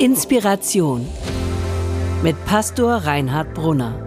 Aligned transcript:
Inspiration 0.00 1.08
mit 2.22 2.36
Pastor 2.44 2.98
Reinhard 2.98 3.52
Brunner. 3.52 3.98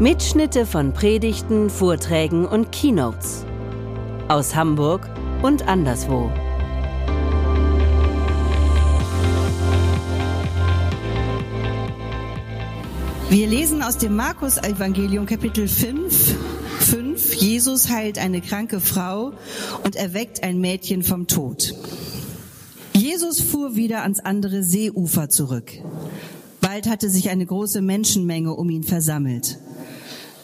Mitschnitte 0.00 0.66
von 0.66 0.92
Predigten, 0.92 1.70
Vorträgen 1.70 2.44
und 2.44 2.72
Keynotes 2.72 3.46
aus 4.26 4.56
Hamburg 4.56 5.08
und 5.42 5.68
anderswo. 5.68 6.28
Wir 13.30 13.46
lesen 13.46 13.80
aus 13.80 13.96
dem 13.98 14.16
Markus 14.16 14.58
Evangelium 14.58 15.26
Kapitel 15.26 15.68
5 15.68 16.34
5, 16.84 17.34
Jesus 17.34 17.88
heilt 17.88 18.18
eine 18.18 18.40
kranke 18.40 18.78
Frau 18.78 19.32
und 19.84 19.96
erweckt 19.96 20.42
ein 20.42 20.60
Mädchen 20.60 21.02
vom 21.02 21.26
Tod. 21.26 21.74
Jesus 23.14 23.40
fuhr 23.40 23.76
wieder 23.76 24.02
ans 24.02 24.18
andere 24.18 24.64
Seeufer 24.64 25.28
zurück. 25.28 25.70
Bald 26.60 26.88
hatte 26.88 27.08
sich 27.08 27.30
eine 27.30 27.46
große 27.46 27.80
Menschenmenge 27.80 28.52
um 28.52 28.68
ihn 28.68 28.82
versammelt. 28.82 29.60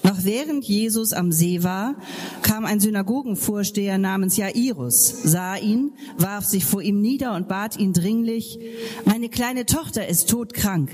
Noch 0.05 0.23
während 0.23 0.65
Jesus 0.65 1.13
am 1.13 1.33
See 1.33 1.65
war, 1.65 1.97
kam 2.43 2.65
ein 2.67 2.79
Synagogenvorsteher 2.79 3.99
namens 3.99 4.37
Jairus, 4.37 5.13
sah 5.25 5.57
ihn, 5.57 5.91
warf 6.17 6.45
sich 6.45 6.65
vor 6.65 6.81
ihm 6.81 7.01
nieder 7.01 7.35
und 7.35 7.49
bat 7.49 7.77
ihn 7.77 7.93
dringlich, 7.93 8.61
meine 9.05 9.31
kleine 9.31 9.67
Tochter 9.67 10.07
ist 10.07 10.31
todkrank. 10.31 10.93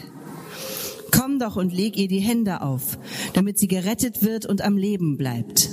Komm 1.10 1.38
doch 1.38 1.56
und 1.56 1.74
leg 1.74 1.98
ihr 1.98 2.08
die 2.08 2.20
Hände 2.20 2.62
auf, 2.62 2.98
damit 3.34 3.58
sie 3.58 3.68
gerettet 3.68 4.22
wird 4.22 4.46
und 4.46 4.62
am 4.62 4.78
Leben 4.78 5.18
bleibt. 5.18 5.68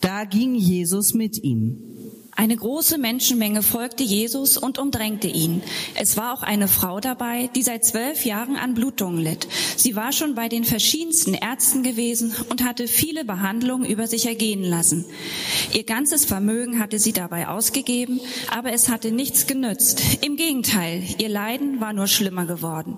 Da 0.00 0.24
ging 0.24 0.54
Jesus 0.54 1.12
mit 1.12 1.44
ihm. 1.44 1.91
Eine 2.34 2.56
große 2.56 2.96
Menschenmenge 2.96 3.62
folgte 3.62 4.02
Jesus 4.02 4.56
und 4.56 4.78
umdrängte 4.78 5.28
ihn. 5.28 5.62
Es 5.94 6.16
war 6.16 6.32
auch 6.32 6.42
eine 6.42 6.66
Frau 6.66 6.98
dabei, 6.98 7.50
die 7.54 7.62
seit 7.62 7.84
zwölf 7.84 8.24
Jahren 8.24 8.56
an 8.56 8.72
Blutungen 8.72 9.22
litt. 9.22 9.46
Sie 9.76 9.96
war 9.96 10.12
schon 10.12 10.34
bei 10.34 10.48
den 10.48 10.64
verschiedensten 10.64 11.34
Ärzten 11.34 11.82
gewesen 11.82 12.34
und 12.48 12.64
hatte 12.64 12.88
viele 12.88 13.26
Behandlungen 13.26 13.84
über 13.84 14.06
sich 14.06 14.26
ergehen 14.26 14.64
lassen. 14.64 15.04
Ihr 15.74 15.84
ganzes 15.84 16.24
Vermögen 16.24 16.80
hatte 16.80 16.98
sie 16.98 17.12
dabei 17.12 17.48
ausgegeben, 17.48 18.18
aber 18.50 18.72
es 18.72 18.88
hatte 18.88 19.12
nichts 19.12 19.46
genützt. 19.46 20.00
Im 20.22 20.36
Gegenteil, 20.36 21.04
ihr 21.18 21.28
Leiden 21.28 21.82
war 21.82 21.92
nur 21.92 22.06
schlimmer 22.06 22.46
geworden. 22.46 22.96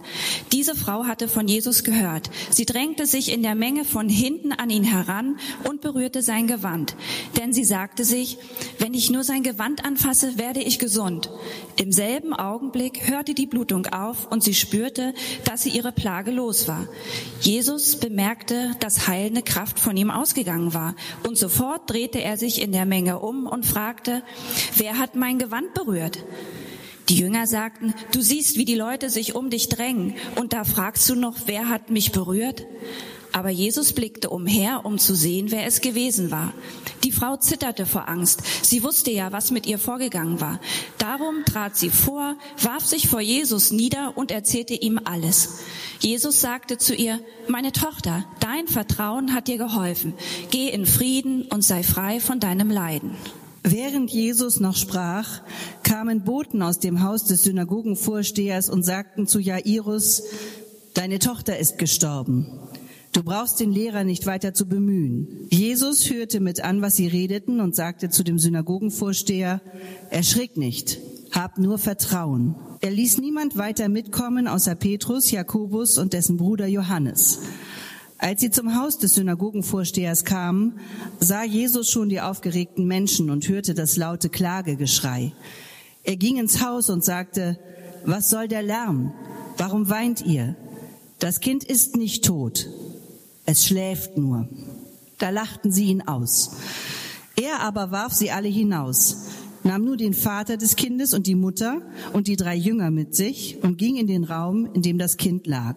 Diese 0.53 0.77
Frau 0.77 1.07
hatte 1.07 1.27
von 1.27 1.49
Jesus 1.49 1.83
gehört. 1.83 2.31
Sie 2.51 2.67
drängte 2.67 3.05
sich 3.05 3.33
in 3.33 3.43
der 3.43 3.57
Menge 3.57 3.85
von 3.85 4.09
hinten 4.09 4.53
an 4.53 4.71
ihn 4.71 4.85
heran 4.85 5.39
und 5.69 5.81
berührte 5.81 6.23
sein 6.23 6.47
Gewand. 6.47 6.95
Denn 7.37 7.53
sie 7.53 7.65
sagte 7.65 8.05
sich, 8.05 8.39
wenn 8.79 8.95
ich 8.95 9.11
nur 9.11 9.24
sein 9.25 9.43
Gewand 9.43 9.85
anfasse, 9.85 10.39
werde 10.39 10.61
ich 10.61 10.79
gesund. 10.79 11.31
Im 11.77 11.91
selben 11.91 12.33
Augenblick 12.33 13.09
hörte 13.09 13.35
die 13.35 13.47
Blutung 13.47 13.87
auf 13.87 14.31
und 14.31 14.45
sie 14.45 14.55
spürte, 14.55 15.15
dass 15.45 15.65
sie 15.65 15.71
ihre 15.71 15.91
Plage 15.91 16.31
los 16.31 16.69
war. 16.69 16.87
Jesus 17.41 17.97
bemerkte, 17.97 18.77
dass 18.79 19.09
heilende 19.09 19.43
Kraft 19.43 19.81
von 19.81 19.97
ihm 19.97 20.11
ausgegangen 20.11 20.75
war 20.75 20.95
und 21.27 21.37
sofort 21.37 21.91
drehte 21.91 22.21
er 22.21 22.37
sich 22.37 22.63
in 22.63 22.71
der 22.71 22.87
Menge 22.87 23.19
um 23.19 23.47
und 23.47 23.67
fragte, 23.67 24.23
wer 24.77 24.99
hat 24.99 25.17
mein 25.17 25.39
Gewand 25.39 25.75
berührt? 25.75 26.23
Die 27.09 27.17
Jünger 27.17 27.47
sagten, 27.47 27.93
du 28.13 28.23
siehst, 28.23 28.57
wie 28.57 28.65
die 28.65 28.75
Leute 28.75 29.11
sich 29.11 29.35
um 29.35 29.51
dich 29.51 29.69
drängen 29.69 30.15
und 30.37 30.53
da 30.53 30.65
fragst 30.65 31.09
du 31.11 31.15
noch, 31.15 31.37
wer 31.47 31.69
hat 31.69 31.91
mich 31.91 32.13
berührt? 32.13 32.67
Aber 33.35 33.51
Jesus 33.51 33.93
blickte 33.93 34.31
umher, 34.31 34.83
um 34.85 34.97
zu 34.97 35.17
sehen, 35.17 35.51
wer 35.51 35.67
es 35.67 35.81
gewesen 35.81 36.31
war. 36.31 36.55
Die 37.03 37.11
Frau 37.11 37.37
zitterte 37.37 37.85
vor 37.85 38.09
Angst. 38.09 38.45
Sie 38.63 38.85
wusste 38.85 39.11
ja, 39.11 39.33
was 39.33 39.51
mit 39.51 39.67
ihr 39.67 39.81
vorgegangen 39.81 40.41
war. 40.41 40.61
Darum 40.99 41.45
trat 41.45 41.77
sie 41.77 41.91
vor, 41.91 42.37
warf 42.63 42.87
sich 42.87 43.09
vor 43.09 43.21
Jesus 43.21 43.73
nieder 43.73 44.17
und 44.17 44.31
erzählte 44.31 44.75
ihm 44.75 45.01
alles. 45.03 45.65
Jesus 45.99 46.41
sagte 46.41 46.79
zu 46.79 46.95
ihr, 46.95 47.19
meine 47.49 47.73
Tochter, 47.73 48.25
dein 48.39 48.69
Vertrauen 48.69 49.35
hat 49.35 49.49
dir 49.49 49.59
geholfen. 49.59 50.15
Geh 50.53 50.69
in 50.69 50.87
Frieden 50.87 51.43
und 51.51 51.65
sei 51.65 51.83
frei 51.83 52.21
von 52.21 52.39
deinem 52.39 52.71
Leiden. 52.71 53.17
Während 53.65 54.13
Jesus 54.13 54.61
noch 54.61 54.77
sprach, 54.77 55.41
kamen 55.83 56.23
Boten 56.23 56.63
aus 56.63 56.79
dem 56.79 57.03
Haus 57.03 57.25
des 57.25 57.43
Synagogenvorstehers 57.43 58.69
und 58.69 58.85
sagten 58.85 59.27
zu 59.27 59.41
Jairus, 59.41 60.23
deine 60.95 61.19
Tochter 61.19 61.59
ist 61.59 61.79
gestorben. 61.79 62.47
Du 63.15 63.23
brauchst 63.23 63.61
den 63.61 63.71
Lehrer 63.71 64.03
nicht 64.03 64.27
weiter 64.27 64.55
zu 64.55 64.67
bemühen. 64.67 65.47
Jesus 65.49 66.11
hörte 66.11 66.41
mit 66.41 66.65
an, 66.65 66.83
was 66.83 66.97
sie 66.97 67.07
redeten 67.07 67.61
und 67.61 67.77
sagte 67.77 68.11
zu 68.11 68.25
dem 68.25 68.41
Synagogenvorsteher, 68.41 69.61
erschrick 70.11 70.57
nicht, 70.57 70.99
hab 71.31 71.57
nur 71.57 71.79
Vertrauen. 71.79 72.57
Er 72.81 72.91
ließ 72.91 73.19
niemand 73.19 73.57
weiter 73.57 73.89
mitkommen 73.89 74.49
außer 74.49 74.75
Petrus, 74.75 75.31
Jakobus 75.31 75.97
und 75.97 76.13
dessen 76.13 76.39
Bruder 76.39 76.67
Johannes. 76.67 77.39
Als 78.19 78.41
sie 78.41 78.51
zum 78.51 78.77
Haus 78.77 78.99
des 78.99 79.15
Synagogenvorstehers 79.15 80.25
kamen, 80.25 80.81
sah 81.21 81.45
Jesus 81.45 81.91
schon 81.91 82.09
die 82.09 82.21
aufgeregten 82.21 82.85
Menschen 82.85 83.31
und 83.31 83.49
hörte 83.49 83.75
das 83.75 83.97
laute 83.97 84.29
Klagegeschrei. 84.29 85.33
Er 86.03 86.17
ging 86.17 86.39
ins 86.39 86.65
Haus 86.65 86.91
und 86.91 87.05
sagte, 87.05 87.61
was 88.05 88.29
soll 88.29 88.49
der 88.49 88.63
Lärm? 88.65 89.13
Warum 89.57 89.89
weint 89.89 90.27
ihr? 90.27 90.57
Das 91.21 91.39
Kind 91.39 91.63
ist 91.63 91.97
nicht 91.97 92.25
tot, 92.25 92.69
es 93.47 93.67
schläft 93.67 94.17
nur. 94.17 94.49
Da 95.19 95.31
lachten 95.31 95.71
sie 95.71 95.85
ihn 95.87 96.03
aus. 96.03 96.53
Er 97.37 97.61
aber 97.61 97.91
warf 97.91 98.13
sie 98.13 98.31
alle 98.31 98.49
hinaus, 98.49 99.27
nahm 99.65 99.85
nur 99.85 99.97
den 99.97 100.15
Vater 100.15 100.57
des 100.57 100.77
Kindes 100.77 101.15
und 101.15 101.27
die 101.27 101.35
Mutter 101.35 101.83
und 102.13 102.29
die 102.29 102.37
drei 102.37 102.55
Jünger 102.55 102.91
mit 102.91 103.15
sich 103.15 103.59
und 103.63 103.79
ging 103.79 103.97
in 103.97 104.07
den 104.07 104.25
Raum, 104.25 104.69
in 104.73 104.83
dem 104.83 104.99
das 104.99 105.17
Kind 105.17 105.47
lag. 105.47 105.77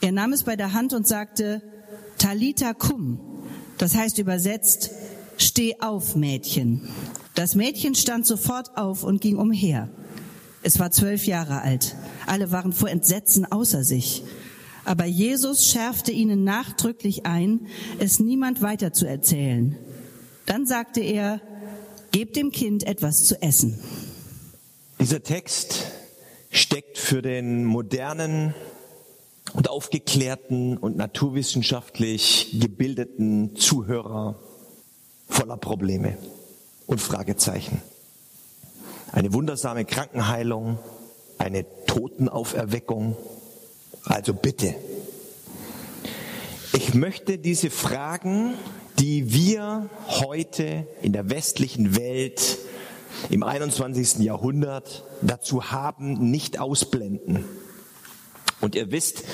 Er 0.00 0.12
nahm 0.12 0.32
es 0.32 0.44
bei 0.44 0.56
der 0.56 0.72
Hand 0.72 0.92
und 0.92 1.06
sagte, 1.06 1.62
Talita 2.18 2.74
cum, 2.74 3.20
das 3.78 3.94
heißt 3.94 4.18
übersetzt, 4.18 4.90
steh 5.36 5.80
auf, 5.80 6.16
Mädchen. 6.16 6.88
Das 7.34 7.54
Mädchen 7.54 7.94
stand 7.94 8.26
sofort 8.26 8.76
auf 8.76 9.04
und 9.04 9.20
ging 9.20 9.36
umher. 9.36 9.88
Es 10.62 10.78
war 10.78 10.90
zwölf 10.90 11.26
Jahre 11.26 11.62
alt. 11.62 11.96
Alle 12.26 12.50
waren 12.50 12.72
vor 12.72 12.90
Entsetzen 12.90 13.50
außer 13.50 13.84
sich. 13.84 14.22
Aber 14.84 15.04
Jesus 15.04 15.66
schärfte 15.66 16.12
ihnen 16.12 16.44
nachdrücklich 16.44 17.26
ein, 17.26 17.66
es 17.98 18.20
niemand 18.20 18.62
weiter 18.62 18.92
zu 18.92 19.06
erzählen. 19.06 19.76
Dann 20.46 20.66
sagte 20.66 21.00
er, 21.00 21.40
gebt 22.10 22.36
dem 22.36 22.50
Kind 22.50 22.84
etwas 22.86 23.24
zu 23.24 23.40
essen. 23.42 23.78
Dieser 24.98 25.22
Text 25.22 25.86
steckt 26.50 26.98
für 26.98 27.22
den 27.22 27.64
modernen 27.64 28.54
und 29.52 29.70
aufgeklärten 29.70 30.76
und 30.76 30.96
naturwissenschaftlich 30.96 32.56
gebildeten 32.60 33.56
Zuhörer 33.56 34.38
voller 35.28 35.56
Probleme 35.56 36.18
und 36.86 37.00
Fragezeichen. 37.00 37.82
Eine 39.12 39.32
wundersame 39.32 39.84
Krankenheilung, 39.84 40.78
eine 41.38 41.64
Totenauferweckung, 41.86 43.16
also 44.04 44.34
bitte. 44.34 44.74
Ich 46.72 46.94
möchte 46.94 47.38
diese 47.38 47.70
Fragen, 47.70 48.54
die 48.98 49.32
wir 49.32 49.88
heute 50.06 50.86
in 51.02 51.12
der 51.12 51.30
westlichen 51.30 51.96
Welt 51.96 52.58
im 53.28 53.42
21. 53.42 54.18
Jahrhundert 54.20 55.04
dazu 55.20 55.70
haben, 55.70 56.30
nicht 56.30 56.58
ausblenden. 56.58 57.44
Und 58.60 58.74
ihr 58.74 58.92
wisst, 58.92 59.24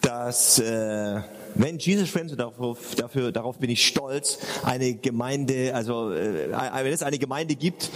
dass 0.00 0.58
äh, 0.58 1.20
wenn 1.54 1.78
Jesus 1.78 2.10
Friends, 2.10 2.32
und 2.32 2.38
darauf, 2.38 2.94
dafür, 2.96 3.30
darauf 3.30 3.58
bin 3.58 3.70
ich 3.70 3.86
stolz, 3.86 4.38
eine 4.64 4.94
Gemeinde, 4.94 5.74
also 5.74 6.12
äh, 6.12 6.50
wenn 6.50 6.92
es 6.92 7.02
eine 7.02 7.18
Gemeinde 7.18 7.54
gibt, 7.54 7.90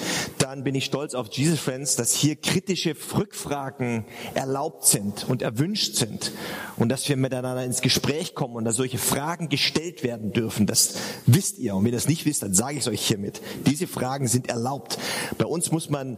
dann 0.49 0.65
bin 0.65 0.75
ich 0.75 0.87
stolz 0.87 1.13
auf 1.13 1.29
Jesus 1.31 1.61
Friends, 1.61 1.97
dass 1.97 2.15
hier 2.15 2.35
kritische 2.35 2.97
Rückfragen 3.15 4.07
erlaubt 4.33 4.87
sind 4.87 5.29
und 5.29 5.43
erwünscht 5.43 5.97
sind 5.97 6.33
und 6.79 6.89
dass 6.89 7.07
wir 7.07 7.19
miteinander 7.19 7.63
ins 7.67 7.83
Gespräch 7.83 8.35
kommen 8.35 8.57
und 8.57 8.65
dass 8.65 8.77
solche 8.77 8.97
Fragen 8.97 9.51
gestellt 9.51 10.03
werden 10.03 10.33
dürfen. 10.33 10.65
Das 10.65 10.95
wisst 11.27 11.59
ihr. 11.59 11.75
Und 11.75 11.85
wenn 11.85 11.93
ihr 11.93 11.99
das 11.99 12.09
nicht 12.09 12.25
wisst, 12.25 12.43
dann 12.43 12.55
sage 12.55 12.79
ich 12.79 12.81
es 12.81 12.89
euch 12.89 13.07
hiermit. 13.07 13.43
Diese 13.67 13.87
Fragen 13.87 14.27
sind 14.27 14.49
erlaubt. 14.49 14.99
Bei 15.37 15.45
uns 15.45 15.71
muss 15.71 15.91
man 15.91 16.17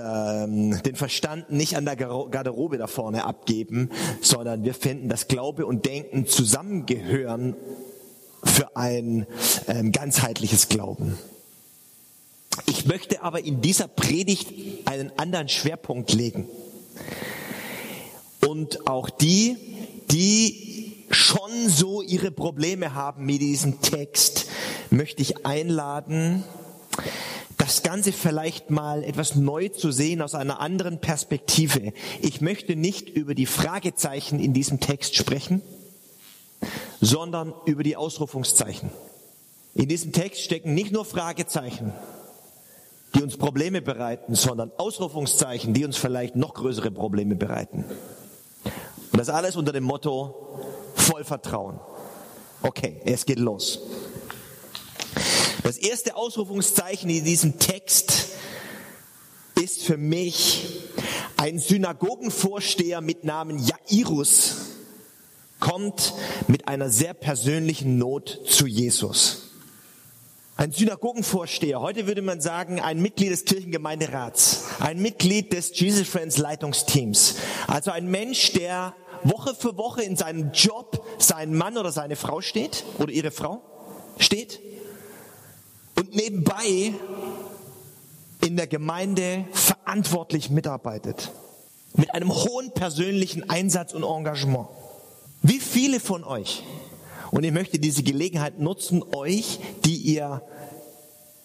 ähm, 0.00 0.82
den 0.82 0.96
Verstand 0.96 1.50
nicht 1.50 1.76
an 1.76 1.84
der 1.84 1.96
Garderobe 1.96 2.78
da 2.78 2.86
vorne 2.86 3.26
abgeben, 3.26 3.90
sondern 4.22 4.64
wir 4.64 4.72
finden, 4.72 5.10
dass 5.10 5.28
Glaube 5.28 5.66
und 5.66 5.84
Denken 5.84 6.26
zusammengehören 6.26 7.56
für 8.42 8.74
ein 8.74 9.26
ähm, 9.68 9.92
ganzheitliches 9.92 10.70
Glauben. 10.70 11.18
Ich 12.66 12.86
möchte 12.86 13.22
aber 13.22 13.44
in 13.44 13.60
dieser 13.60 13.88
Predigt 13.88 14.52
einen 14.86 15.12
anderen 15.18 15.48
Schwerpunkt 15.48 16.12
legen. 16.12 16.48
Und 18.46 18.86
auch 18.86 19.10
die, 19.10 19.56
die 20.10 21.06
schon 21.10 21.68
so 21.68 22.02
ihre 22.02 22.30
Probleme 22.30 22.94
haben 22.94 23.24
mit 23.24 23.40
diesem 23.40 23.80
Text, 23.80 24.46
möchte 24.90 25.22
ich 25.22 25.46
einladen, 25.46 26.44
das 27.56 27.82
Ganze 27.82 28.12
vielleicht 28.12 28.70
mal 28.70 29.02
etwas 29.02 29.34
neu 29.34 29.68
zu 29.68 29.90
sehen 29.90 30.20
aus 30.20 30.34
einer 30.34 30.60
anderen 30.60 31.00
Perspektive. 31.00 31.92
Ich 32.20 32.40
möchte 32.40 32.76
nicht 32.76 33.08
über 33.08 33.34
die 33.34 33.46
Fragezeichen 33.46 34.38
in 34.38 34.52
diesem 34.52 34.80
Text 34.80 35.16
sprechen, 35.16 35.62
sondern 37.00 37.54
über 37.64 37.82
die 37.82 37.96
Ausrufungszeichen. 37.96 38.90
In 39.74 39.88
diesem 39.88 40.12
Text 40.12 40.42
stecken 40.42 40.74
nicht 40.74 40.92
nur 40.92 41.04
Fragezeichen, 41.04 41.92
die 43.14 43.22
uns 43.22 43.36
Probleme 43.36 43.80
bereiten, 43.80 44.34
sondern 44.34 44.72
Ausrufungszeichen, 44.76 45.72
die 45.72 45.84
uns 45.84 45.96
vielleicht 45.96 46.36
noch 46.36 46.54
größere 46.54 46.90
Probleme 46.90 47.36
bereiten. 47.36 47.84
Und 49.12 49.18
das 49.18 49.28
alles 49.28 49.56
unter 49.56 49.72
dem 49.72 49.84
Motto 49.84 50.60
voll 50.94 51.24
Vertrauen. 51.24 51.78
Okay, 52.62 53.00
es 53.04 53.26
geht 53.26 53.38
los. 53.38 53.80
Das 55.62 55.78
erste 55.78 56.16
Ausrufungszeichen 56.16 57.08
in 57.08 57.24
diesem 57.24 57.58
Text 57.58 58.28
ist 59.62 59.84
für 59.84 59.96
mich 59.96 60.82
ein 61.36 61.58
Synagogenvorsteher 61.58 63.00
mit 63.00 63.24
Namen 63.24 63.58
Jairus 63.58 64.56
kommt 65.60 66.12
mit 66.48 66.68
einer 66.68 66.90
sehr 66.90 67.14
persönlichen 67.14 67.96
Not 67.96 68.40
zu 68.46 68.66
Jesus. 68.66 69.43
Ein 70.56 70.70
Synagogenvorsteher, 70.70 71.80
heute 71.80 72.06
würde 72.06 72.22
man 72.22 72.40
sagen, 72.40 72.78
ein 72.78 73.02
Mitglied 73.02 73.32
des 73.32 73.44
Kirchengemeinderats, 73.44 74.66
ein 74.78 75.02
Mitglied 75.02 75.52
des 75.52 75.76
Jesus 75.78 76.06
Friends 76.06 76.38
Leitungsteams. 76.38 77.34
Also 77.66 77.90
ein 77.90 78.08
Mensch, 78.08 78.52
der 78.52 78.94
Woche 79.24 79.56
für 79.56 79.76
Woche 79.76 80.04
in 80.04 80.16
seinem 80.16 80.52
Job 80.52 81.04
seinen 81.18 81.56
Mann 81.56 81.76
oder 81.76 81.90
seine 81.90 82.14
Frau 82.14 82.40
steht 82.40 82.84
oder 83.00 83.10
ihre 83.10 83.32
Frau 83.32 83.62
steht 84.18 84.60
und 85.96 86.14
nebenbei 86.14 86.94
in 88.40 88.56
der 88.56 88.68
Gemeinde 88.68 89.46
verantwortlich 89.50 90.50
mitarbeitet. 90.50 91.32
Mit 91.96 92.14
einem 92.14 92.32
hohen 92.32 92.70
persönlichen 92.70 93.50
Einsatz 93.50 93.92
und 93.92 94.04
Engagement. 94.04 94.68
Wie 95.42 95.58
viele 95.58 95.98
von 95.98 96.22
euch, 96.22 96.62
und 97.34 97.42
ich 97.42 97.50
möchte 97.50 97.80
diese 97.80 98.04
Gelegenheit 98.04 98.60
nutzen, 98.60 99.02
euch, 99.12 99.58
die 99.84 99.96
ihr 99.96 100.42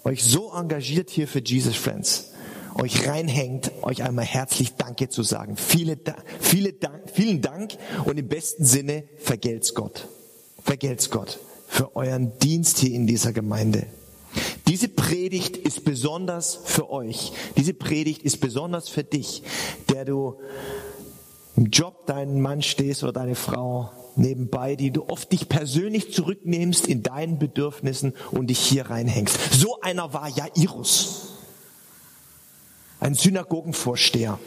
euch 0.03 0.23
so 0.23 0.51
engagiert 0.53 1.09
hier 1.09 1.27
für 1.27 1.39
Jesus 1.43 1.75
Friends, 1.75 2.31
euch 2.75 3.07
reinhängt, 3.07 3.71
euch 3.81 4.03
einmal 4.03 4.25
herzlich 4.25 4.75
Danke 4.75 5.09
zu 5.09 5.23
sagen. 5.23 5.57
Viele, 5.57 5.97
viele 6.39 6.75
vielen 7.11 7.41
Dank 7.41 7.75
und 8.05 8.19
im 8.19 8.27
besten 8.27 8.65
Sinne 8.65 9.05
vergelt's 9.17 9.73
Gott. 9.73 10.07
Vergelt's 10.63 11.09
Gott 11.09 11.39
für 11.67 11.95
euren 11.95 12.37
Dienst 12.37 12.77
hier 12.77 12.91
in 12.91 13.07
dieser 13.07 13.33
Gemeinde. 13.33 13.87
Diese 14.67 14.89
Predigt 14.89 15.57
ist 15.57 15.85
besonders 15.85 16.59
für 16.65 16.91
euch. 16.91 17.31
Diese 17.57 17.73
Predigt 17.73 18.21
ist 18.21 18.41
besonders 18.41 18.89
für 18.89 19.03
dich, 19.03 19.41
der 19.89 20.05
du 20.05 20.35
im 21.55 21.71
Job 21.71 22.05
deinen 22.05 22.41
Mann 22.41 22.61
stehst 22.61 23.01
oder 23.01 23.11
deine 23.11 23.33
Frau 23.33 23.89
nebenbei, 24.15 24.75
die 24.75 24.91
du 24.91 25.07
oft 25.07 25.31
dich 25.31 25.49
persönlich 25.49 26.13
zurücknimmst 26.13 26.87
in 26.87 27.03
deinen 27.03 27.39
Bedürfnissen 27.39 28.13
und 28.31 28.47
dich 28.47 28.59
hier 28.59 28.89
reinhängst. 28.89 29.37
So 29.53 29.81
einer 29.81 30.13
war 30.13 30.27
Jairus. 30.27 31.33
Ein 32.99 33.13
Synagogenvorsteher. 33.13 34.39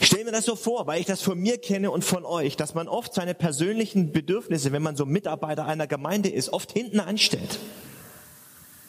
Ich 0.00 0.06
stelle 0.06 0.24
mir 0.24 0.32
das 0.32 0.44
so 0.44 0.54
vor, 0.54 0.86
weil 0.86 1.00
ich 1.00 1.06
das 1.06 1.22
von 1.22 1.38
mir 1.38 1.58
kenne 1.58 1.90
und 1.90 2.04
von 2.04 2.24
euch, 2.24 2.56
dass 2.56 2.74
man 2.74 2.86
oft 2.86 3.12
seine 3.14 3.34
persönlichen 3.34 4.12
Bedürfnisse, 4.12 4.70
wenn 4.70 4.82
man 4.82 4.96
so 4.96 5.04
Mitarbeiter 5.04 5.66
einer 5.66 5.88
Gemeinde 5.88 6.28
ist, 6.28 6.52
oft 6.52 6.72
hinten 6.72 7.00
anstellt. 7.00 7.58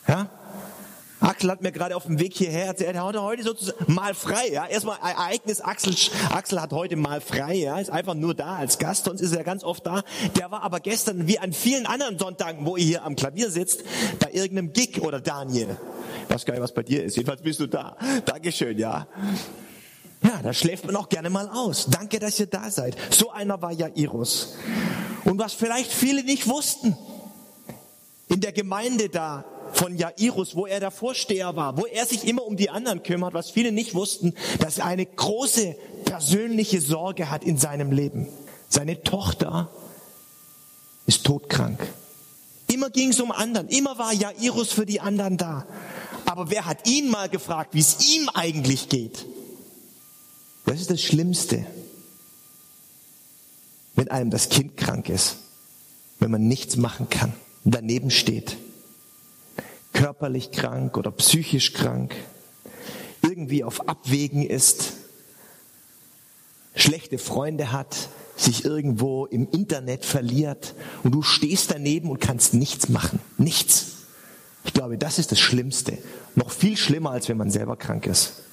Ja? 0.07 0.29
Axel 1.29 1.51
hat 1.51 1.61
mir 1.61 1.71
gerade 1.71 1.95
auf 1.95 2.05
dem 2.07 2.17
Weg 2.17 2.35
hierher 2.35 2.65
erzählt, 2.65 2.95
er 2.95 3.05
hat 3.05 3.15
heute 3.15 3.43
sozusagen 3.43 3.93
mal 3.93 4.15
frei. 4.15 4.49
Ja? 4.51 4.65
Erstmal 4.65 4.97
Ereignis, 4.97 5.61
Axel, 5.61 5.93
Axel 6.31 6.59
hat 6.59 6.73
heute 6.73 6.95
mal 6.95 7.21
frei, 7.21 7.53
ja? 7.53 7.77
ist 7.77 7.91
einfach 7.91 8.15
nur 8.15 8.33
da 8.33 8.55
als 8.55 8.79
Gast, 8.79 9.05
sonst 9.05 9.21
ist 9.21 9.35
er 9.35 9.43
ganz 9.43 9.63
oft 9.63 9.85
da. 9.85 10.01
Der 10.39 10.49
war 10.49 10.63
aber 10.63 10.79
gestern, 10.79 11.27
wie 11.27 11.37
an 11.37 11.53
vielen 11.53 11.85
anderen 11.85 12.17
Sonntagen, 12.17 12.65
wo 12.65 12.77
ihr 12.77 12.85
hier 12.85 13.03
am 13.05 13.15
Klavier 13.15 13.51
sitzt, 13.51 13.83
bei 14.19 14.31
irgendeinem 14.31 14.73
Gig 14.73 15.01
oder 15.03 15.21
Daniel. 15.21 15.77
Ich 16.27 16.33
weiß 16.33 16.45
gar 16.45 16.55
nicht, 16.55 16.63
was 16.63 16.73
bei 16.73 16.81
dir 16.81 17.03
ist. 17.03 17.15
Jedenfalls 17.15 17.43
bist 17.43 17.59
du 17.59 17.67
da. 17.67 17.95
Dankeschön, 18.25 18.79
ja. 18.79 19.07
Ja, 20.23 20.39
da 20.41 20.51
schläft 20.51 20.87
man 20.87 20.95
auch 20.95 21.09
gerne 21.09 21.29
mal 21.29 21.47
aus. 21.47 21.85
Danke, 21.91 22.17
dass 22.17 22.39
ihr 22.39 22.47
da 22.47 22.71
seid. 22.71 22.97
So 23.11 23.29
einer 23.29 23.61
war 23.61 23.71
Jairus. 23.71 24.55
Und 25.25 25.37
was 25.37 25.53
vielleicht 25.53 25.91
viele 25.91 26.23
nicht 26.23 26.47
wussten, 26.47 26.97
in 28.29 28.41
der 28.41 28.51
Gemeinde 28.51 29.09
da 29.09 29.45
von 29.73 29.95
Jairus, 29.97 30.55
wo 30.55 30.65
er 30.65 30.79
der 30.79 30.91
Vorsteher 30.91 31.55
war, 31.55 31.77
wo 31.77 31.85
er 31.85 32.05
sich 32.05 32.27
immer 32.27 32.45
um 32.45 32.57
die 32.57 32.69
anderen 32.69 33.03
kümmert, 33.03 33.33
was 33.33 33.51
viele 33.51 33.71
nicht 33.71 33.93
wussten, 33.93 34.33
dass 34.59 34.77
er 34.77 34.85
eine 34.85 35.05
große 35.05 35.75
persönliche 36.05 36.81
Sorge 36.81 37.29
hat 37.29 37.43
in 37.43 37.57
seinem 37.57 37.91
Leben. 37.91 38.27
Seine 38.67 39.03
Tochter 39.03 39.69
ist 41.05 41.25
todkrank. 41.25 41.79
Immer 42.67 42.89
ging 42.89 43.09
es 43.09 43.19
um 43.19 43.31
anderen, 43.31 43.67
immer 43.69 43.97
war 43.97 44.13
Jairus 44.13 44.71
für 44.71 44.85
die 44.85 44.99
anderen 44.99 45.37
da. 45.37 45.65
Aber 46.25 46.51
wer 46.51 46.65
hat 46.65 46.87
ihn 46.87 47.09
mal 47.09 47.29
gefragt, 47.29 47.73
wie 47.73 47.79
es 47.79 48.13
ihm 48.13 48.29
eigentlich 48.29 48.89
geht? 48.89 49.25
Das 50.65 50.79
ist 50.79 50.91
das 50.91 51.01
Schlimmste, 51.01 51.65
wenn 53.95 54.09
einem 54.09 54.29
das 54.29 54.49
Kind 54.49 54.77
krank 54.77 55.09
ist, 55.09 55.37
wenn 56.19 56.29
man 56.29 56.47
nichts 56.47 56.77
machen 56.77 57.09
kann, 57.09 57.33
daneben 57.63 58.11
steht 58.11 58.55
körperlich 59.99 60.51
krank 60.51 60.95
oder 60.95 61.11
psychisch 61.11 61.73
krank, 61.73 62.15
irgendwie 63.21 63.65
auf 63.65 63.89
Abwägen 63.89 64.43
ist, 64.47 64.93
schlechte 66.73 67.17
Freunde 67.17 67.73
hat, 67.73 68.07
sich 68.37 68.63
irgendwo 68.63 69.25
im 69.25 69.49
Internet 69.51 70.05
verliert 70.05 70.73
und 71.03 71.11
du 71.11 71.21
stehst 71.21 71.71
daneben 71.71 72.09
und 72.09 72.21
kannst 72.21 72.53
nichts 72.53 72.87
machen. 72.87 73.19
Nichts. 73.37 73.97
Ich 74.63 74.71
glaube, 74.71 74.97
das 74.97 75.19
ist 75.19 75.33
das 75.33 75.39
Schlimmste. 75.41 75.97
Noch 76.33 76.51
viel 76.51 76.77
schlimmer, 76.77 77.11
als 77.11 77.27
wenn 77.27 77.35
man 77.35 77.51
selber 77.51 77.75
krank 77.75 78.07
ist. 78.07 78.43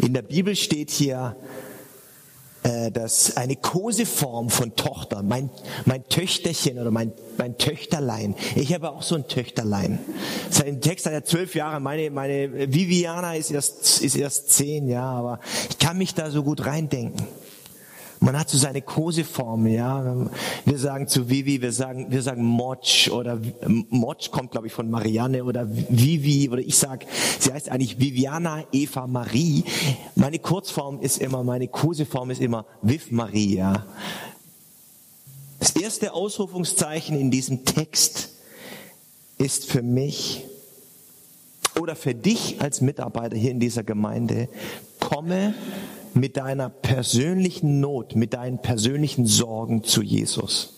In 0.00 0.12
der 0.12 0.22
Bibel 0.22 0.56
steht 0.56 0.90
hier, 0.90 1.36
äh, 2.62 2.90
das 2.90 3.36
eine 3.36 3.56
Koseform 3.56 4.50
von 4.50 4.76
Tochter, 4.76 5.22
mein, 5.22 5.50
mein 5.84 6.06
Töchterchen 6.08 6.78
oder 6.78 6.90
mein, 6.90 7.12
mein 7.38 7.56
Töchterlein. 7.56 8.34
Ich 8.56 8.74
habe 8.74 8.90
auch 8.90 9.02
so 9.02 9.14
ein 9.14 9.26
Töchterlein. 9.26 9.98
Sein 10.50 10.80
Text 10.80 11.06
hat 11.06 11.12
ja 11.12 11.24
zwölf 11.24 11.54
Jahre, 11.54 11.80
meine, 11.80 12.10
meine 12.10 12.72
Viviana 12.72 13.34
ist 13.34 13.50
erst, 13.50 14.02
ist 14.02 14.16
erst 14.16 14.50
zehn, 14.50 14.88
ja, 14.88 15.04
aber 15.04 15.40
ich 15.68 15.78
kann 15.78 15.98
mich 15.98 16.14
da 16.14 16.30
so 16.30 16.42
gut 16.42 16.66
reindenken. 16.66 17.26
Man 18.22 18.38
hat 18.38 18.50
so 18.50 18.58
seine 18.58 18.82
Koseform, 18.82 19.66
ja. 19.66 20.14
Wir 20.66 20.78
sagen 20.78 21.08
zu 21.08 21.30
Vivi, 21.30 21.62
wir 21.62 21.72
sagen, 21.72 22.10
wir 22.10 22.20
sagen 22.20 22.44
Motsch 22.44 23.08
oder 23.08 23.40
Motsch 23.88 24.30
kommt, 24.30 24.50
glaube 24.50 24.66
ich, 24.66 24.74
von 24.74 24.90
Marianne 24.90 25.42
oder 25.42 25.66
Vivi 25.70 26.50
oder 26.50 26.60
ich 26.60 26.76
sag, 26.76 27.06
sie 27.38 27.50
heißt 27.50 27.70
eigentlich 27.70 27.98
Viviana 27.98 28.64
Eva 28.72 29.06
Marie. 29.06 29.64
Meine 30.16 30.38
Kurzform 30.38 31.00
ist 31.00 31.18
immer, 31.18 31.42
meine 31.42 31.68
Koseform 31.68 32.30
ist 32.30 32.42
immer 32.42 32.66
Viv 32.82 33.10
Marie, 33.10 33.56
ja. 33.56 33.86
Das 35.58 35.74
erste 35.76 36.12
Ausrufungszeichen 36.12 37.18
in 37.18 37.30
diesem 37.30 37.64
Text 37.64 38.34
ist 39.38 39.64
für 39.64 39.82
mich 39.82 40.44
oder 41.80 41.96
für 41.96 42.14
dich 42.14 42.60
als 42.60 42.82
Mitarbeiter 42.82 43.36
hier 43.38 43.50
in 43.50 43.60
dieser 43.60 43.82
Gemeinde, 43.82 44.50
komme 44.98 45.54
mit 46.14 46.36
deiner 46.36 46.68
persönlichen 46.68 47.80
Not, 47.80 48.16
mit 48.16 48.34
deinen 48.34 48.60
persönlichen 48.60 49.26
Sorgen 49.26 49.84
zu 49.84 50.02
Jesus. 50.02 50.74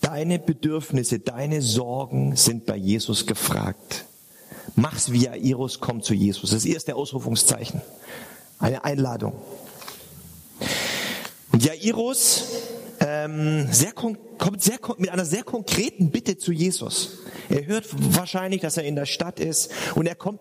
Deine 0.00 0.38
Bedürfnisse, 0.38 1.18
deine 1.18 1.60
Sorgen 1.62 2.36
sind 2.36 2.66
bei 2.66 2.76
Jesus 2.76 3.26
gefragt. 3.26 4.04
Mach's 4.76 5.10
wie 5.10 5.24
Jairus, 5.24 5.80
komm 5.80 6.02
zu 6.02 6.14
Jesus. 6.14 6.50
Das 6.50 6.64
ist 6.64 6.72
erst 6.72 6.88
der 6.88 6.96
Ausrufungszeichen. 6.96 7.82
Eine 8.58 8.84
Einladung. 8.84 9.34
Und 11.52 11.64
Jairus 11.64 12.44
ähm, 13.00 13.66
sehr, 13.72 13.92
kommt 13.92 14.62
sehr, 14.62 14.78
mit 14.98 15.10
einer 15.10 15.24
sehr 15.24 15.42
konkreten 15.42 16.10
Bitte 16.10 16.36
zu 16.36 16.52
Jesus. 16.52 17.18
Er 17.48 17.66
hört 17.66 17.86
wahrscheinlich, 18.14 18.60
dass 18.60 18.76
er 18.76 18.84
in 18.84 18.96
der 18.96 19.06
Stadt 19.06 19.40
ist 19.40 19.70
und 19.94 20.06
er 20.06 20.14
kommt 20.14 20.40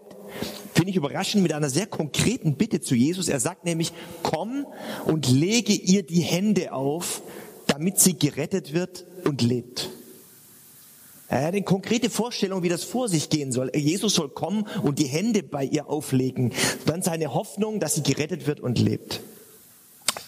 finde 0.88 1.00
ich 1.00 1.06
überraschend, 1.06 1.44
mit 1.44 1.51
einer 1.51 1.70
sehr 1.70 1.86
konkreten 1.86 2.56
Bitte 2.56 2.79
zu 2.79 2.96
Jesus. 2.96 3.27
Er 3.27 3.41
sagt 3.41 3.65
nämlich, 3.65 3.91
komm 4.24 4.65
und 5.03 5.29
lege 5.29 5.74
ihr 5.74 6.01
die 6.01 6.22
Hände 6.22 6.72
auf, 6.72 7.24
damit 7.65 8.00
sie 8.00 8.17
gerettet 8.17 8.72
wird 8.72 9.03
und 9.25 9.41
lebt. 9.41 9.89
Er 11.27 11.39
hat 11.39 11.48
eine 11.48 11.63
konkrete 11.63 12.10
Vorstellung, 12.10 12.63
wie 12.63 12.70
das 12.70 12.86
vor 12.86 13.10
sich 13.10 13.29
gehen 13.29 13.51
soll. 13.51 13.70
Jesus 13.75 14.13
soll 14.13 14.29
kommen 14.29 14.65
und 14.82 14.98
die 14.98 15.08
Hände 15.08 15.44
bei 15.44 15.65
ihr 15.65 15.89
auflegen. 15.89 16.53
Dann 16.86 17.01
seine 17.01 17.34
Hoffnung, 17.34 17.82
dass 17.82 17.96
sie 17.96 18.03
gerettet 18.03 18.48
wird 18.48 18.62
und 18.62 18.79
lebt. 18.79 19.20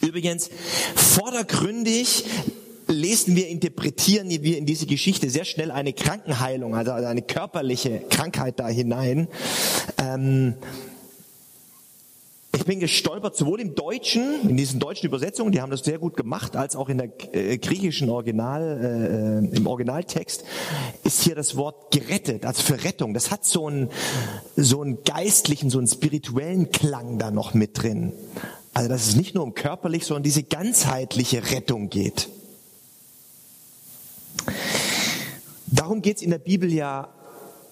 Übrigens, 0.02 0.50
vordergründig 0.94 2.26
lesen 2.90 3.36
wir, 3.36 3.48
interpretieren 3.48 4.30
wir 4.30 4.58
in 4.58 4.66
diese 4.66 4.86
Geschichte 4.86 5.30
sehr 5.30 5.46
schnell 5.46 5.72
eine 5.72 5.94
Krankenheilung, 5.94 6.76
also 6.76 6.92
eine 6.92 7.22
körperliche 7.22 8.02
Krankheit 8.10 8.60
da 8.60 8.68
hinein. 8.68 9.28
Ähm, 9.98 10.56
ich 12.52 12.66
bin 12.66 12.80
gestolpert, 12.80 13.38
sowohl 13.38 13.62
im 13.62 13.76
Deutschen, 13.76 14.50
in 14.50 14.58
diesen 14.58 14.80
deutschen 14.80 15.06
Übersetzungen, 15.06 15.52
die 15.52 15.62
haben 15.62 15.70
das 15.70 15.82
sehr 15.82 16.00
gut 16.00 16.18
gemacht, 16.18 16.56
als 16.56 16.76
auch 16.76 16.90
in 16.90 16.98
der 16.98 17.10
äh, 17.32 17.58
griechischen 17.60 18.10
Original, 18.10 19.44
äh, 19.52 19.56
im 19.56 19.68
Originaltext 19.68 20.44
ist 21.04 21.22
hier 21.22 21.36
das 21.36 21.56
Wort 21.56 21.92
gerettet, 21.92 22.46
also 22.46 22.64
für 22.64 22.84
Rettung. 22.84 23.14
Das 23.14 23.30
hat 23.30 23.46
so 23.46 23.68
einen, 23.68 23.90
so 24.56 24.82
einen 24.82 25.04
geistlichen, 25.04 25.70
so 25.70 25.78
einen 25.78 25.88
spirituellen 25.88 26.72
Klang 26.72 27.20
da 27.20 27.30
noch 27.30 27.54
mit 27.54 27.82
drin. 27.82 28.14
Also 28.74 28.90
dass 28.90 29.08
es 29.08 29.16
nicht 29.16 29.36
nur 29.36 29.44
um 29.44 29.54
körperlich, 29.54 30.06
sondern 30.06 30.24
diese 30.24 30.44
ganzheitliche 30.44 31.52
Rettung 31.52 31.90
geht. 31.90 32.30
Darum 35.68 36.02
geht 36.02 36.18
es 36.18 36.24
in 36.24 36.32
der 36.32 36.40
Bibel 36.40 36.72
ja 36.72 37.10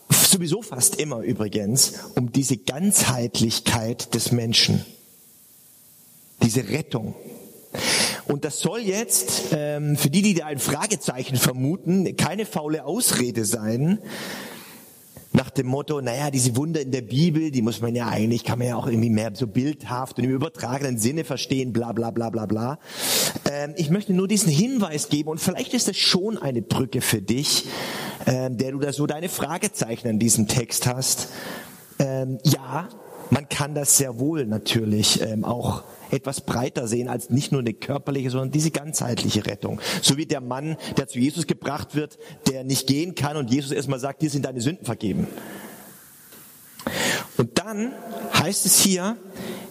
sowieso 0.09 0.61
fast 0.61 0.97
immer 0.97 1.21
übrigens 1.21 1.93
um 2.15 2.31
diese 2.31 2.57
Ganzheitlichkeit 2.57 4.13
des 4.13 4.31
Menschen, 4.31 4.85
diese 6.41 6.69
Rettung. 6.69 7.15
Und 8.27 8.43
das 8.43 8.59
soll 8.59 8.81
jetzt, 8.81 9.53
ähm, 9.53 9.95
für 9.95 10.09
die, 10.09 10.21
die 10.21 10.33
da 10.33 10.47
ein 10.47 10.59
Fragezeichen 10.59 11.37
vermuten, 11.37 12.15
keine 12.17 12.45
faule 12.45 12.85
Ausrede 12.85 13.45
sein, 13.45 13.99
nach 15.33 15.49
dem 15.49 15.67
Motto, 15.67 16.01
naja, 16.01 16.31
diese 16.31 16.55
Wunder 16.55 16.81
in 16.81 16.91
der 16.91 17.01
Bibel, 17.01 17.51
die 17.51 17.61
muss 17.61 17.81
man 17.81 17.95
ja 17.95 18.07
eigentlich, 18.07 18.43
kann 18.43 18.59
man 18.59 18.67
ja 18.67 18.75
auch 18.75 18.87
irgendwie 18.87 19.09
mehr 19.09 19.31
so 19.33 19.47
bildhaft 19.47 20.17
und 20.17 20.23
im 20.23 20.31
übertragenen 20.31 20.97
Sinne 20.97 21.23
verstehen, 21.23 21.73
bla 21.73 21.91
bla 21.91 22.11
bla 22.11 22.29
bla 22.29 22.45
bla. 22.45 22.79
Ähm, 23.51 23.73
ich 23.75 23.89
möchte 23.89 24.13
nur 24.13 24.27
diesen 24.27 24.51
Hinweis 24.51 25.09
geben 25.09 25.29
und 25.29 25.39
vielleicht 25.39 25.73
ist 25.73 25.87
das 25.87 25.97
schon 25.97 26.37
eine 26.37 26.61
Brücke 26.61 27.01
für 27.01 27.21
dich, 27.21 27.65
ähm, 28.25 28.57
der 28.57 28.71
du 28.71 28.79
da 28.79 28.93
so 28.93 29.05
deine 29.05 29.29
Fragezeichen 29.29 30.07
an 30.07 30.19
diesem 30.19 30.47
Text 30.47 30.87
hast. 30.87 31.29
Ähm, 31.99 32.37
ja, 32.43 32.87
man 33.29 33.49
kann 33.49 33.75
das 33.75 33.97
sehr 33.97 34.19
wohl 34.19 34.45
natürlich 34.45 35.21
ähm, 35.21 35.43
auch 35.43 35.83
etwas 36.11 36.41
breiter 36.41 36.87
sehen 36.87 37.07
als 37.07 37.29
nicht 37.29 37.51
nur 37.51 37.61
eine 37.61 37.73
körperliche, 37.73 38.29
sondern 38.29 38.51
diese 38.51 38.71
ganzheitliche 38.71 39.45
Rettung. 39.45 39.81
So 40.01 40.17
wie 40.17 40.25
der 40.25 40.41
Mann, 40.41 40.77
der 40.97 41.07
zu 41.07 41.19
Jesus 41.19 41.47
gebracht 41.47 41.95
wird, 41.95 42.17
der 42.47 42.63
nicht 42.63 42.87
gehen 42.87 43.15
kann 43.15 43.37
und 43.37 43.51
Jesus 43.51 43.71
erstmal 43.71 43.99
sagt, 43.99 44.21
dir 44.21 44.29
sind 44.29 44.45
deine 44.45 44.61
Sünden 44.61 44.85
vergeben. 44.85 45.27
Und 47.37 47.57
dann 47.59 47.93
heißt 48.33 48.65
es 48.65 48.79
hier 48.79 49.17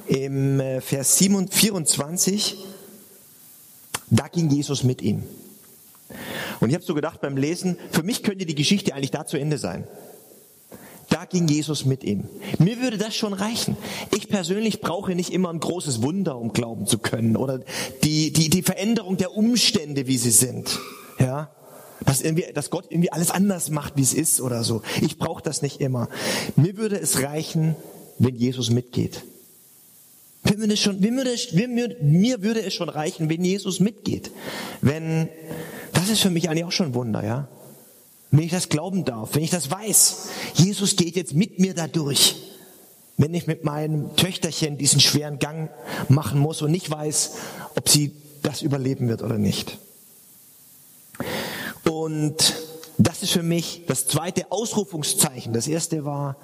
im 0.07 0.61
äh, 0.61 0.81
Vers 0.81 1.17
24, 1.17 2.57
da 4.11 4.29
ging 4.29 4.49
Jesus 4.51 4.85
mit 4.85 5.03
ihm. 5.03 5.25
Und 6.61 6.69
ich 6.69 6.75
habe 6.75 6.85
so 6.85 6.95
gedacht 6.95 7.21
beim 7.21 7.37
Lesen, 7.37 7.77
für 7.91 8.03
mich 8.03 8.23
könnte 8.23 8.47
die 8.47 8.55
Geschichte 8.55 8.95
eigentlich 8.95 9.11
da 9.11 9.27
zu 9.27 9.37
Ende 9.37 9.59
sein. 9.59 9.85
Da 11.09 11.25
ging 11.25 11.47
Jesus 11.47 11.85
mit 11.85 12.03
ihm. 12.03 12.25
Mir 12.59 12.81
würde 12.81 12.99
das 12.99 13.15
schon 13.15 13.33
reichen. 13.33 13.77
Ich 14.15 14.29
persönlich 14.29 14.81
brauche 14.81 15.15
nicht 15.15 15.31
immer 15.33 15.51
ein 15.51 15.61
großes 15.61 16.03
Wunder, 16.03 16.37
um 16.37 16.53
glauben 16.53 16.87
zu 16.87 16.99
können 16.99 17.37
oder 17.37 17.61
die, 18.03 18.33
die, 18.33 18.51
die 18.51 18.63
Veränderung 18.63 19.17
der 19.17 19.37
Umstände, 19.37 20.07
wie 20.09 20.19
sie 20.19 20.31
sind. 20.31 20.81
Ja, 21.19 21.51
dass, 22.05 22.21
irgendwie, 22.21 22.47
dass 22.53 22.71
Gott 22.71 22.87
irgendwie 22.91 23.13
alles 23.13 23.31
anders 23.31 23.71
macht, 23.71 23.97
wie 23.97 24.03
es 24.03 24.15
ist 24.15 24.41
oder 24.41 24.65
so. 24.65 24.83
Ich 25.01 25.19
brauche 25.19 25.43
das 25.43 25.63
nicht 25.63 25.81
immer. 25.81 26.09
Mir 26.57 26.77
würde 26.77 26.99
es 26.99 27.23
reichen, 27.23 27.77
wenn 28.19 28.35
Jesus 28.35 28.71
mitgeht. 28.71 29.23
Mir 30.45 30.59
würde, 30.59 30.77
schon, 30.77 31.01
mir, 31.01 31.13
würde, 31.13 31.67
mir, 31.69 31.97
mir 32.03 32.43
würde 32.43 32.63
es 32.63 32.75
schon 32.75 32.89
reichen, 32.89 33.29
wenn 33.29 33.45
Jesus 33.45 33.81
mitgeht. 33.81 34.31
Wenn, 34.81 35.29
das 35.93 36.09
ist 36.09 36.21
für 36.21 36.31
mich 36.31 36.49
eigentlich 36.49 36.65
auch 36.65 36.73
schon 36.73 36.87
ein 36.87 36.95
Wunder, 36.95 37.25
ja. 37.25 37.49
Wenn 38.31 38.45
ich 38.45 38.51
das 38.51 38.69
glauben 38.69 39.05
darf, 39.05 39.35
wenn 39.35 39.43
ich 39.43 39.51
das 39.51 39.71
weiß, 39.71 40.29
Jesus 40.55 40.97
geht 40.97 41.17
jetzt 41.17 41.35
mit 41.35 41.59
mir 41.59 41.75
da 41.75 41.87
durch. 41.87 42.37
Wenn 43.17 43.33
ich 43.33 43.47
mit 43.47 43.65
meinem 43.65 44.15
Töchterchen 44.17 44.77
diesen 44.77 45.01
schweren 45.01 45.39
Gang 45.39 45.71
machen 46.09 46.39
muss 46.39 46.61
und 46.61 46.71
nicht 46.71 46.91
weiß, 46.91 47.37
ob 47.75 47.89
sie 47.89 48.13
das 48.43 48.63
überleben 48.63 49.09
wird 49.09 49.23
oder 49.23 49.39
nicht. 49.39 49.79
Und 51.85 52.55
das 52.99 53.23
ist 53.23 53.33
für 53.33 53.43
mich 53.43 53.85
das 53.87 54.07
zweite 54.07 54.51
Ausrufungszeichen. 54.51 55.53
Das 55.53 55.69
erste 55.69 56.05
war, 56.05 56.37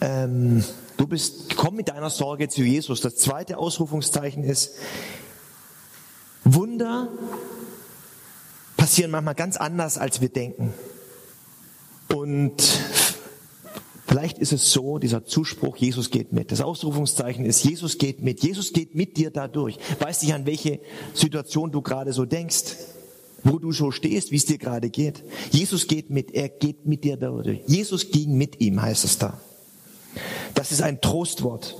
ähm, 0.00 0.64
du 0.96 1.06
bist, 1.06 1.56
komm 1.56 1.76
mit 1.76 1.88
deiner 1.88 2.10
Sorge 2.10 2.48
zu 2.48 2.62
Jesus. 2.62 3.00
Das 3.00 3.16
zweite 3.16 3.58
Ausrufungszeichen 3.58 4.44
ist, 4.44 4.72
Wunder 6.44 7.08
passieren 8.76 9.10
manchmal 9.10 9.34
ganz 9.34 9.56
anders, 9.56 9.98
als 9.98 10.20
wir 10.20 10.28
denken. 10.28 10.72
Und 12.28 12.62
vielleicht 14.06 14.36
ist 14.36 14.52
es 14.52 14.70
so, 14.70 14.98
dieser 14.98 15.24
Zuspruch, 15.24 15.78
Jesus 15.78 16.10
geht 16.10 16.30
mit. 16.30 16.52
Das 16.52 16.60
Ausrufungszeichen 16.60 17.46
ist, 17.46 17.64
Jesus 17.64 17.96
geht 17.96 18.20
mit. 18.20 18.42
Jesus 18.42 18.74
geht 18.74 18.94
mit 18.94 19.16
dir 19.16 19.30
dadurch. 19.30 19.78
Weißt 19.98 20.22
nicht, 20.22 20.34
an 20.34 20.44
welche 20.44 20.80
Situation 21.14 21.72
du 21.72 21.80
gerade 21.80 22.12
so 22.12 22.26
denkst, 22.26 22.76
wo 23.44 23.58
du 23.58 23.72
so 23.72 23.90
stehst, 23.90 24.30
wie 24.30 24.36
es 24.36 24.44
dir 24.44 24.58
gerade 24.58 24.90
geht. 24.90 25.24
Jesus 25.52 25.86
geht 25.86 26.10
mit, 26.10 26.32
er 26.32 26.50
geht 26.50 26.84
mit 26.84 27.02
dir 27.02 27.16
dadurch. 27.16 27.60
Jesus 27.66 28.10
ging 28.10 28.36
mit 28.36 28.60
ihm, 28.60 28.82
heißt 28.82 29.06
es 29.06 29.16
da. 29.16 29.40
Das 30.52 30.70
ist 30.70 30.82
ein 30.82 31.00
Trostwort. 31.00 31.76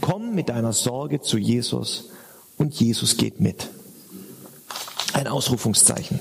Komm 0.00 0.34
mit 0.34 0.48
deiner 0.48 0.72
Sorge 0.72 1.20
zu 1.20 1.38
Jesus 1.38 2.10
und 2.56 2.74
Jesus 2.74 3.16
geht 3.16 3.38
mit. 3.38 3.68
Ein 5.12 5.28
Ausrufungszeichen. 5.28 6.18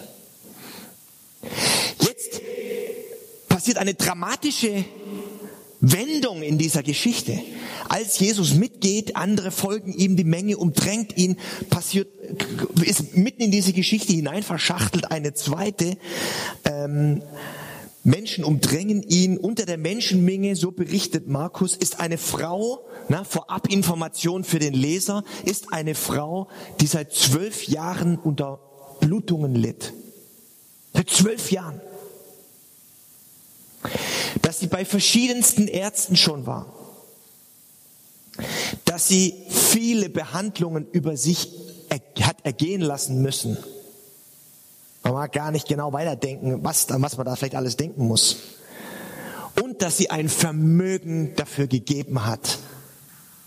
Passiert 3.64 3.78
eine 3.78 3.94
dramatische 3.94 4.84
Wendung 5.80 6.42
in 6.42 6.58
dieser 6.58 6.84
Geschichte. 6.84 7.40
Als 7.88 8.20
Jesus 8.20 8.56
mitgeht, 8.56 9.16
andere 9.16 9.52
folgen 9.52 9.94
ihm, 9.94 10.18
die 10.18 10.26
Menge 10.26 10.58
umdrängt 10.58 11.16
ihn, 11.16 11.38
passiert, 11.70 12.10
ist 12.84 13.16
mitten 13.16 13.42
in 13.42 13.52
diese 13.52 13.72
Geschichte 13.72 14.12
hinein 14.12 14.44
verschachtelt 14.44 15.12
eine 15.12 15.34
zweite. 15.34 15.96
Ähm, 16.66 17.22
Menschen 18.04 18.44
umdrängen 18.44 19.02
ihn. 19.02 19.38
Unter 19.38 19.66
der 19.66 19.78
Menschenmenge, 19.78 20.58
so 20.58 20.74
berichtet 20.74 21.30
Markus, 21.30 21.78
ist 21.78 22.02
eine 22.02 22.18
Frau, 22.18 22.86
na, 23.08 23.24
vorab 23.24 23.72
Information 23.72 24.44
für 24.44 24.60
den 24.60 24.74
Leser, 24.74 25.24
ist 25.46 25.72
eine 25.72 25.96
Frau, 25.96 26.50
die 26.82 26.88
seit 26.88 27.14
zwölf 27.14 27.70
Jahren 27.70 28.18
unter 28.18 28.60
Blutungen 29.00 29.56
litt. 29.56 29.94
Seit 30.94 31.10
zwölf 31.10 31.50
Jahren 31.50 31.80
dass 34.42 34.60
sie 34.60 34.68
bei 34.68 34.86
verschiedensten 34.86 35.68
Ärzten 35.68 36.16
schon 36.16 36.46
war, 36.46 36.68
dass 38.86 39.08
sie 39.08 39.36
viele 39.50 40.10
Behandlungen 40.10 40.88
über 40.92 41.18
sich 41.18 41.50
hat 42.22 42.38
ergehen 42.44 42.82
lassen 42.82 43.22
müssen. 43.22 43.58
Man 45.04 45.14
mag 45.14 45.32
gar 45.34 45.52
nicht 45.52 45.68
genau 45.68 45.92
weiterdenken, 45.94 46.64
was, 46.64 46.88
was 46.90 47.18
man 47.18 47.26
da 47.26 47.36
vielleicht 47.36 47.56
alles 47.56 47.78
denken 47.78 48.08
muss. 48.08 48.38
Und 49.62 49.82
dass 49.82 49.98
sie 49.98 50.10
ein 50.10 50.30
Vermögen 50.30 51.36
dafür 51.36 51.68
gegeben 51.68 52.26
hat. 52.26 52.58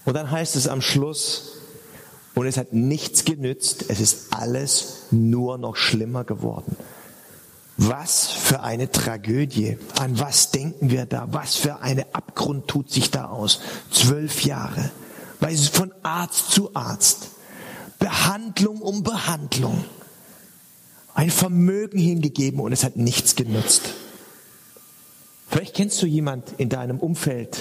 Und 0.04 0.14
dann 0.14 0.30
heißt 0.30 0.54
es 0.54 0.68
am 0.68 0.80
Schluss, 0.80 1.52
und 2.34 2.46
es 2.46 2.58
hat 2.58 2.74
nichts 2.74 3.24
genützt, 3.24 3.86
es 3.88 3.98
ist 3.98 4.34
alles 4.34 5.06
nur 5.10 5.56
noch 5.56 5.74
schlimmer 5.74 6.22
geworden. 6.22 6.76
Was 7.78 8.26
für 8.26 8.60
eine 8.60 8.90
Tragödie. 8.90 9.76
An 9.98 10.18
was 10.18 10.50
denken 10.50 10.90
wir 10.90 11.04
da? 11.04 11.28
Was 11.32 11.56
für 11.56 11.80
eine 11.80 12.14
Abgrund 12.14 12.68
tut 12.68 12.90
sich 12.90 13.10
da 13.10 13.26
aus? 13.26 13.60
Zwölf 13.90 14.44
Jahre. 14.44 14.90
Weil 15.40 15.54
es 15.54 15.68
von 15.68 15.92
Arzt 16.02 16.50
zu 16.50 16.74
Arzt. 16.74 17.28
Behandlung 17.98 18.80
um 18.80 19.02
Behandlung. 19.02 19.84
Ein 21.14 21.30
Vermögen 21.30 21.98
hingegeben 21.98 22.60
und 22.60 22.72
es 22.72 22.84
hat 22.84 22.96
nichts 22.96 23.36
genutzt. 23.36 23.82
Vielleicht 25.48 25.74
kennst 25.74 26.02
du 26.02 26.06
jemand 26.06 26.54
in 26.58 26.68
deinem 26.68 26.98
Umfeld, 26.98 27.56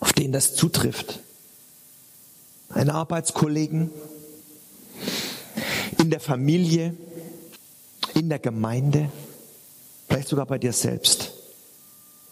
auf 0.00 0.12
den 0.12 0.32
das 0.32 0.54
zutrifft. 0.54 1.20
Einen 2.68 2.90
Arbeitskollegen, 2.90 3.90
in 5.98 6.10
der 6.10 6.20
Familie, 6.20 6.94
in 8.14 8.28
der 8.28 8.38
Gemeinde, 8.38 9.10
vielleicht 10.08 10.28
sogar 10.28 10.46
bei 10.46 10.58
dir 10.58 10.72
selbst. 10.72 11.32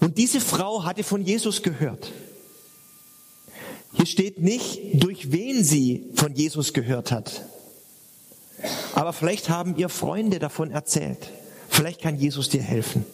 Und 0.01 0.19
diese 0.19 0.41
Frau 0.41 0.85
hatte 0.85 1.05
von 1.05 1.25
Jesus 1.25 1.63
gehört. 1.63 2.11
Hier 3.95 4.07
steht 4.07 4.41
nicht, 4.41 4.81
durch 4.95 5.33
wen 5.33 5.63
sie 5.63 6.11
von 6.15 6.35
Jesus 6.35 6.73
gehört 6.73 7.13
hat. 7.13 7.43
Aber 8.95 9.13
vielleicht 9.13 9.49
haben 9.49 9.77
ihr 9.77 9.89
Freunde 9.89 10.39
davon 10.39 10.71
erzählt. 10.71 11.19
Vielleicht 11.69 12.01
kann 12.01 12.19
Jesus 12.19 12.49
dir 12.49 12.63
helfen. 12.63 13.05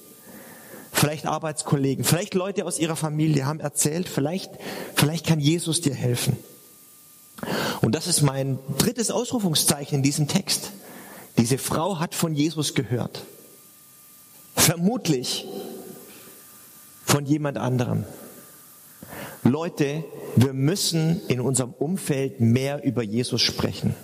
Vielleicht 0.93 1.27
Arbeitskollegen, 1.27 2.05
vielleicht 2.05 2.35
Leute 2.35 2.65
aus 2.65 2.79
ihrer 2.79 2.97
Familie 2.97 3.47
haben 3.47 3.61
erzählt, 3.61 4.09
vielleicht, 4.09 4.51
vielleicht 4.97 5.27
kann 5.27 5.39
Jesus 5.39 5.81
dir 5.81 5.95
helfen. 5.95 6.37
Und 7.83 7.95
das 7.95 8.09
ist 8.09 8.23
mein 8.23 8.59
drittes 8.79 9.11
Ausrufungszeichen 9.13 9.99
in 9.99 10.03
diesem 10.03 10.27
Text. 10.27 10.73
Diese 11.39 11.57
Frau 11.57 12.01
hat 12.01 12.15
von 12.15 12.35
Jesus 12.35 12.75
gehört. 12.75 13.25
Vermutlich 14.57 15.47
von 17.05 17.25
jemand 17.25 17.57
anderem. 17.57 18.05
Leute, 19.45 20.05
wir 20.37 20.53
müssen 20.53 21.23
in 21.29 21.41
unserem 21.41 21.73
Umfeld 21.73 22.41
mehr 22.41 22.85
über 22.85 23.03
Jesus 23.03 23.41
sprechen. 23.41 23.95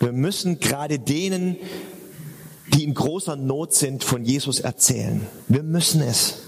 Wir 0.00 0.12
müssen 0.12 0.60
gerade 0.60 0.98
denen, 0.98 1.56
die 2.74 2.84
in 2.84 2.94
großer 2.94 3.36
Not 3.36 3.74
sind, 3.74 4.02
von 4.02 4.24
Jesus 4.24 4.60
erzählen. 4.60 5.26
Wir 5.46 5.62
müssen 5.62 6.00
es. 6.00 6.38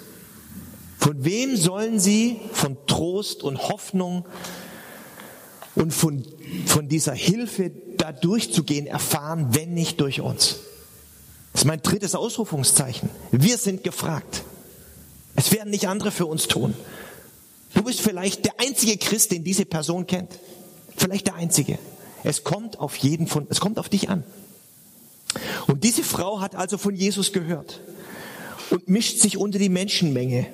Von 0.98 1.24
wem 1.24 1.56
sollen 1.56 2.00
sie 2.00 2.40
von 2.52 2.76
Trost 2.86 3.42
und 3.42 3.68
Hoffnung 3.68 4.24
und 5.74 5.92
von, 5.92 6.24
von 6.66 6.88
dieser 6.88 7.14
Hilfe 7.14 7.70
da 7.96 8.12
durchzugehen 8.12 8.86
erfahren, 8.86 9.48
wenn 9.52 9.74
nicht 9.74 10.00
durch 10.00 10.20
uns? 10.20 10.58
Das 11.52 11.62
ist 11.62 11.66
mein 11.66 11.82
drittes 11.82 12.14
Ausrufungszeichen. 12.14 13.08
Wir 13.30 13.58
sind 13.58 13.84
gefragt. 13.84 14.42
Es 15.34 15.52
werden 15.52 15.70
nicht 15.70 15.88
andere 15.88 16.10
für 16.10 16.26
uns 16.26 16.48
tun. 16.48 16.74
Du 17.74 17.82
bist 17.82 18.00
vielleicht 18.00 18.44
der 18.44 18.54
einzige 18.58 18.96
Christ, 18.96 19.32
den 19.32 19.44
diese 19.44 19.64
Person 19.64 20.06
kennt. 20.06 20.38
Vielleicht 20.96 21.26
der 21.26 21.34
einzige. 21.34 21.78
Es 22.24 22.44
kommt 22.44 22.78
auf 22.78 22.96
jeden 22.96 23.26
von, 23.26 23.46
es 23.50 23.60
kommt 23.60 23.78
auf 23.78 23.88
dich 23.88 24.08
an. 24.08 24.24
Und 25.66 25.84
diese 25.84 26.02
Frau 26.02 26.40
hat 26.40 26.54
also 26.54 26.78
von 26.78 26.94
Jesus 26.94 27.32
gehört 27.32 27.80
und 28.70 28.88
mischt 28.88 29.18
sich 29.18 29.36
unter 29.36 29.58
die 29.58 29.68
Menschenmenge. 29.68 30.46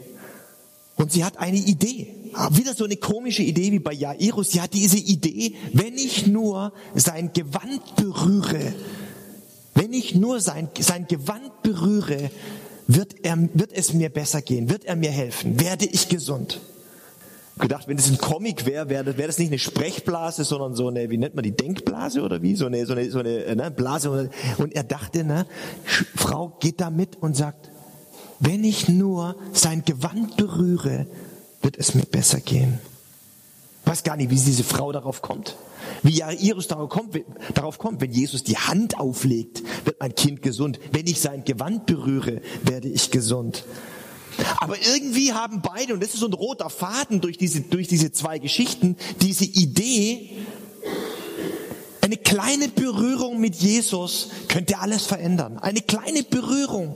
Und 0.97 1.13
sie 1.13 1.25
hat 1.25 1.39
eine 1.39 1.59
Idee. 1.59 2.15
Wieder 2.51 2.75
so 2.75 2.85
eine 2.85 2.97
komische 2.97 3.43
Idee 3.43 3.73
wie 3.73 3.79
bei 3.79 3.93
Jairus. 3.93 4.59
Hat 4.59 4.75
diese 4.75 4.99
Idee, 4.99 5.55
wenn 5.73 5.95
ich 5.95 6.27
nur 6.27 6.73
sein 6.95 7.33
Gewand 7.33 7.97
berühre, 7.97 8.75
wenn 9.75 9.93
ich 9.93 10.15
nur 10.15 10.41
sein, 10.41 10.69
sein 10.79 11.07
Gewand 11.07 11.63
berühre, 11.63 12.31
wird, 12.87 13.17
er, 13.23 13.39
wird 13.55 13.73
es 13.73 13.93
mir 13.93 14.09
besser 14.09 14.43
gehen, 14.43 14.71
wird 14.71 14.85
er 14.85 14.97
mir 14.97 15.11
helfen, 15.11 15.61
werde 15.61 15.85
ich 15.85 16.09
gesund 16.09 16.61
gedacht, 17.59 17.89
wenn 17.89 17.99
es 17.99 18.09
ein 18.09 18.19
Comic 18.19 18.67
wäre, 18.67 18.89
wäre 18.89 19.17
wär 19.17 19.27
das 19.27 19.39
nicht 19.39 19.49
eine 19.49 19.59
Sprechblase, 19.59 20.45
sondern 20.45 20.75
so 20.75 20.89
eine, 20.89 21.11
wie 21.11 21.19
nennt 21.19 21.35
man 21.35 21.43
die, 21.43 21.57
Denkblase 21.57 22.23
oder 22.23 22.43
wie? 22.43 22.55
So 22.55 22.67
eine, 22.67 22.87
so 22.87 22.93
eine, 22.93 23.11
so 23.11 23.19
eine 23.19 23.45
äh, 23.45 23.55
ne, 23.55 23.71
Blase. 23.71 24.31
Und 24.59 24.75
er 24.75 24.85
dachte, 24.85 25.25
ne, 25.25 25.47
Frau 26.15 26.57
geht 26.61 26.81
da 26.81 26.91
mit 26.91 27.17
und 27.17 27.37
sagt, 27.37 27.71
wenn 28.41 28.65
ich 28.65 28.89
nur 28.89 29.37
sein 29.53 29.85
Gewand 29.85 30.37
berühre, 30.37 31.07
wird 31.69 31.77
es 31.77 31.95
mir 31.95 32.07
besser 32.07 32.41
gehen. 32.41 32.79
Ich 33.83 33.91
weiß 33.91 34.03
gar 34.03 34.17
nicht, 34.17 34.31
wie 34.31 34.37
diese 34.37 34.65
Frau 34.65 34.91
darauf 34.91 35.21
kommt. 35.21 35.55
Wie 36.03 36.13
Jairus 36.13 36.67
darauf 36.67 36.89
kommt, 36.89 37.15
darauf 37.53 37.77
kommt, 37.77 38.01
wenn 38.01 38.11
Jesus 38.11 38.43
die 38.43 38.57
Hand 38.57 38.99
auflegt, 38.99 39.63
wird 39.85 40.01
mein 40.01 40.15
Kind 40.15 40.41
gesund. 40.41 40.81
Wenn 40.93 41.07
ich 41.07 41.21
sein 41.21 41.45
Gewand 41.45 41.85
berühre, 41.85 42.41
werde 42.63 42.89
ich 42.89 43.11
gesund. 43.11 43.67
Aber 44.61 44.77
irgendwie 44.81 45.35
haben 45.35 45.61
beide, 45.61 45.93
und 45.93 46.03
das 46.03 46.15
ist 46.15 46.21
so 46.21 46.27
ein 46.27 46.33
roter 46.33 46.71
Faden 46.71 47.21
durch 47.21 47.37
diese, 47.37 47.61
durch 47.61 47.87
diese 47.87 48.13
zwei 48.13 48.39
Geschichten, 48.39 48.97
diese 49.21 49.45
Idee, 49.45 50.31
eine 52.01 52.17
kleine 52.17 52.69
Berührung 52.69 53.41
mit 53.41 53.57
Jesus 53.57 54.31
könnte 54.49 54.79
alles 54.79 55.05
verändern. 55.05 55.59
Eine 55.59 55.83
kleine 55.83 56.23
Berührung. 56.23 56.95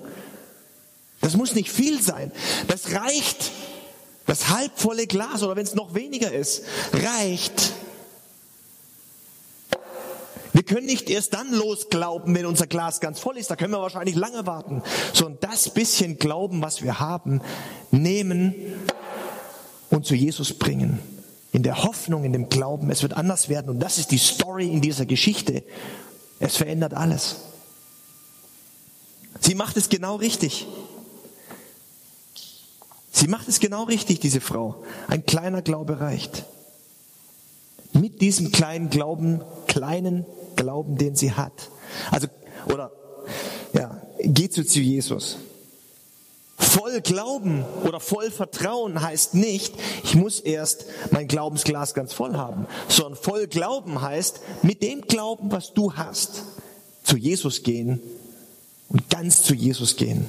Das 1.22 1.36
muss 1.36 1.54
nicht 1.54 1.70
viel 1.70 2.02
sein. 2.02 2.32
Das 2.68 2.92
reicht. 2.92 3.52
Das 4.32 4.48
halbvolle 4.48 5.06
Glas 5.06 5.42
oder 5.42 5.56
wenn 5.56 5.66
es 5.66 5.74
noch 5.74 5.92
weniger 5.92 6.32
ist, 6.32 6.62
reicht, 6.94 7.74
wir 10.54 10.62
können 10.62 10.86
nicht 10.86 11.10
erst 11.10 11.34
dann 11.34 11.52
losglauben, 11.52 12.34
wenn 12.34 12.46
unser 12.46 12.66
Glas 12.66 13.00
ganz 13.00 13.20
voll 13.20 13.36
ist. 13.36 13.50
Da 13.50 13.56
können 13.56 13.74
wir 13.74 13.82
wahrscheinlich 13.82 14.14
lange 14.14 14.46
warten. 14.46 14.82
Sondern 15.12 15.36
das 15.42 15.68
bisschen 15.68 16.16
Glauben, 16.16 16.62
was 16.62 16.82
wir 16.82 16.98
haben, 16.98 17.42
nehmen 17.90 18.54
und 19.90 20.06
zu 20.06 20.14
Jesus 20.14 20.54
bringen. 20.54 20.98
In 21.52 21.62
der 21.62 21.84
Hoffnung, 21.84 22.24
in 22.24 22.32
dem 22.32 22.48
Glauben, 22.48 22.90
es 22.90 23.02
wird 23.02 23.12
anders 23.12 23.50
werden. 23.50 23.68
Und 23.68 23.80
das 23.80 23.98
ist 23.98 24.12
die 24.12 24.18
Story 24.18 24.66
in 24.66 24.80
dieser 24.80 25.04
Geschichte. 25.04 25.62
Es 26.40 26.56
verändert 26.56 26.94
alles. 26.94 27.36
Sie 29.40 29.54
macht 29.54 29.76
es 29.76 29.90
genau 29.90 30.16
richtig. 30.16 30.66
Sie 33.22 33.28
macht 33.28 33.46
es 33.46 33.60
genau 33.60 33.84
richtig, 33.84 34.18
diese 34.18 34.40
Frau. 34.40 34.82
Ein 35.06 35.24
kleiner 35.24 35.62
Glaube 35.62 36.00
reicht. 36.00 36.44
Mit 37.92 38.20
diesem 38.20 38.50
kleinen 38.50 38.90
Glauben, 38.90 39.42
kleinen 39.68 40.26
Glauben, 40.56 40.98
den 40.98 41.14
sie 41.14 41.30
hat. 41.30 41.52
Also, 42.10 42.26
oder, 42.66 42.90
ja, 43.74 44.02
geht 44.18 44.54
zu 44.54 44.62
Jesus. 44.80 45.36
Voll 46.58 47.00
Glauben 47.00 47.64
oder 47.84 48.00
voll 48.00 48.28
Vertrauen 48.32 49.00
heißt 49.00 49.34
nicht, 49.34 49.72
ich 50.02 50.16
muss 50.16 50.40
erst 50.40 50.86
mein 51.12 51.28
Glaubensglas 51.28 51.94
ganz 51.94 52.12
voll 52.12 52.34
haben, 52.36 52.66
sondern 52.88 53.14
voll 53.14 53.46
Glauben 53.46 54.02
heißt, 54.02 54.40
mit 54.62 54.82
dem 54.82 55.02
Glauben, 55.02 55.52
was 55.52 55.74
du 55.74 55.94
hast, 55.94 56.42
zu 57.04 57.16
Jesus 57.16 57.62
gehen 57.62 58.00
und 58.88 59.08
ganz 59.10 59.44
zu 59.44 59.54
Jesus 59.54 59.94
gehen. 59.94 60.28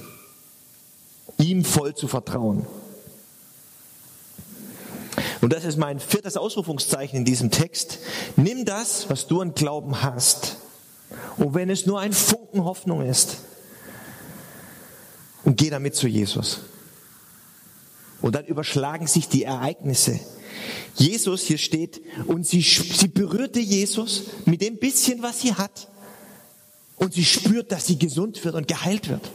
Ihm 1.40 1.66
voll 1.66 1.96
zu 1.96 2.08
vertrauen. 2.08 2.68
Und 5.44 5.52
das 5.52 5.66
ist 5.66 5.78
mein 5.78 6.00
viertes 6.00 6.38
Ausrufungszeichen 6.38 7.20
in 7.20 7.26
diesem 7.26 7.52
Text. 7.52 8.00
Nimm 8.38 8.64
das, 8.64 9.10
was 9.10 9.28
du 9.28 9.42
an 9.42 9.54
Glauben 9.54 10.02
hast. 10.02 10.56
Und 11.36 11.54
wenn 11.54 11.70
es 11.70 11.86
nur 11.86 12.00
ein 12.00 12.14
Funken 12.14 12.64
Hoffnung 12.64 13.06
ist, 13.06 13.40
und 15.44 15.58
geh 15.58 15.70
damit 15.70 15.96
zu 15.96 16.08
Jesus. 16.08 16.62
Und 18.22 18.36
dann 18.36 18.46
überschlagen 18.46 19.06
sich 19.06 19.28
die 19.28 19.44
Ereignisse. 19.44 20.18
Jesus, 20.96 21.42
hier 21.42 21.58
steht, 21.58 22.02
und 22.26 22.48
sie, 22.48 22.62
sie 22.62 23.10
berührte 23.10 23.60
Jesus 23.60 24.24
mit 24.46 24.62
dem 24.62 24.78
bisschen, 24.78 25.24
was 25.24 25.42
sie 25.42 25.54
hat. 25.54 25.90
Und 26.96 27.16
sie 27.16 27.26
spürt, 27.26 27.74
dass 27.74 27.86
sie 27.86 28.00
gesund 28.00 28.42
wird 28.46 28.56
und 28.56 28.70
geheilt 28.70 29.10
wird. 29.10 29.30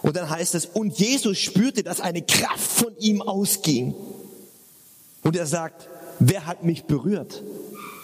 Und 0.00 0.16
dann 0.16 0.30
heißt 0.30 0.54
es, 0.54 0.64
und 0.64 0.98
Jesus 0.98 1.36
spürte, 1.36 1.82
dass 1.82 2.00
eine 2.00 2.22
Kraft 2.22 2.58
von 2.58 2.96
ihm 2.96 3.20
ausging. 3.20 3.94
Und 5.22 5.36
er 5.36 5.46
sagt, 5.46 5.88
wer 6.18 6.46
hat 6.46 6.64
mich 6.64 6.84
berührt? 6.84 7.42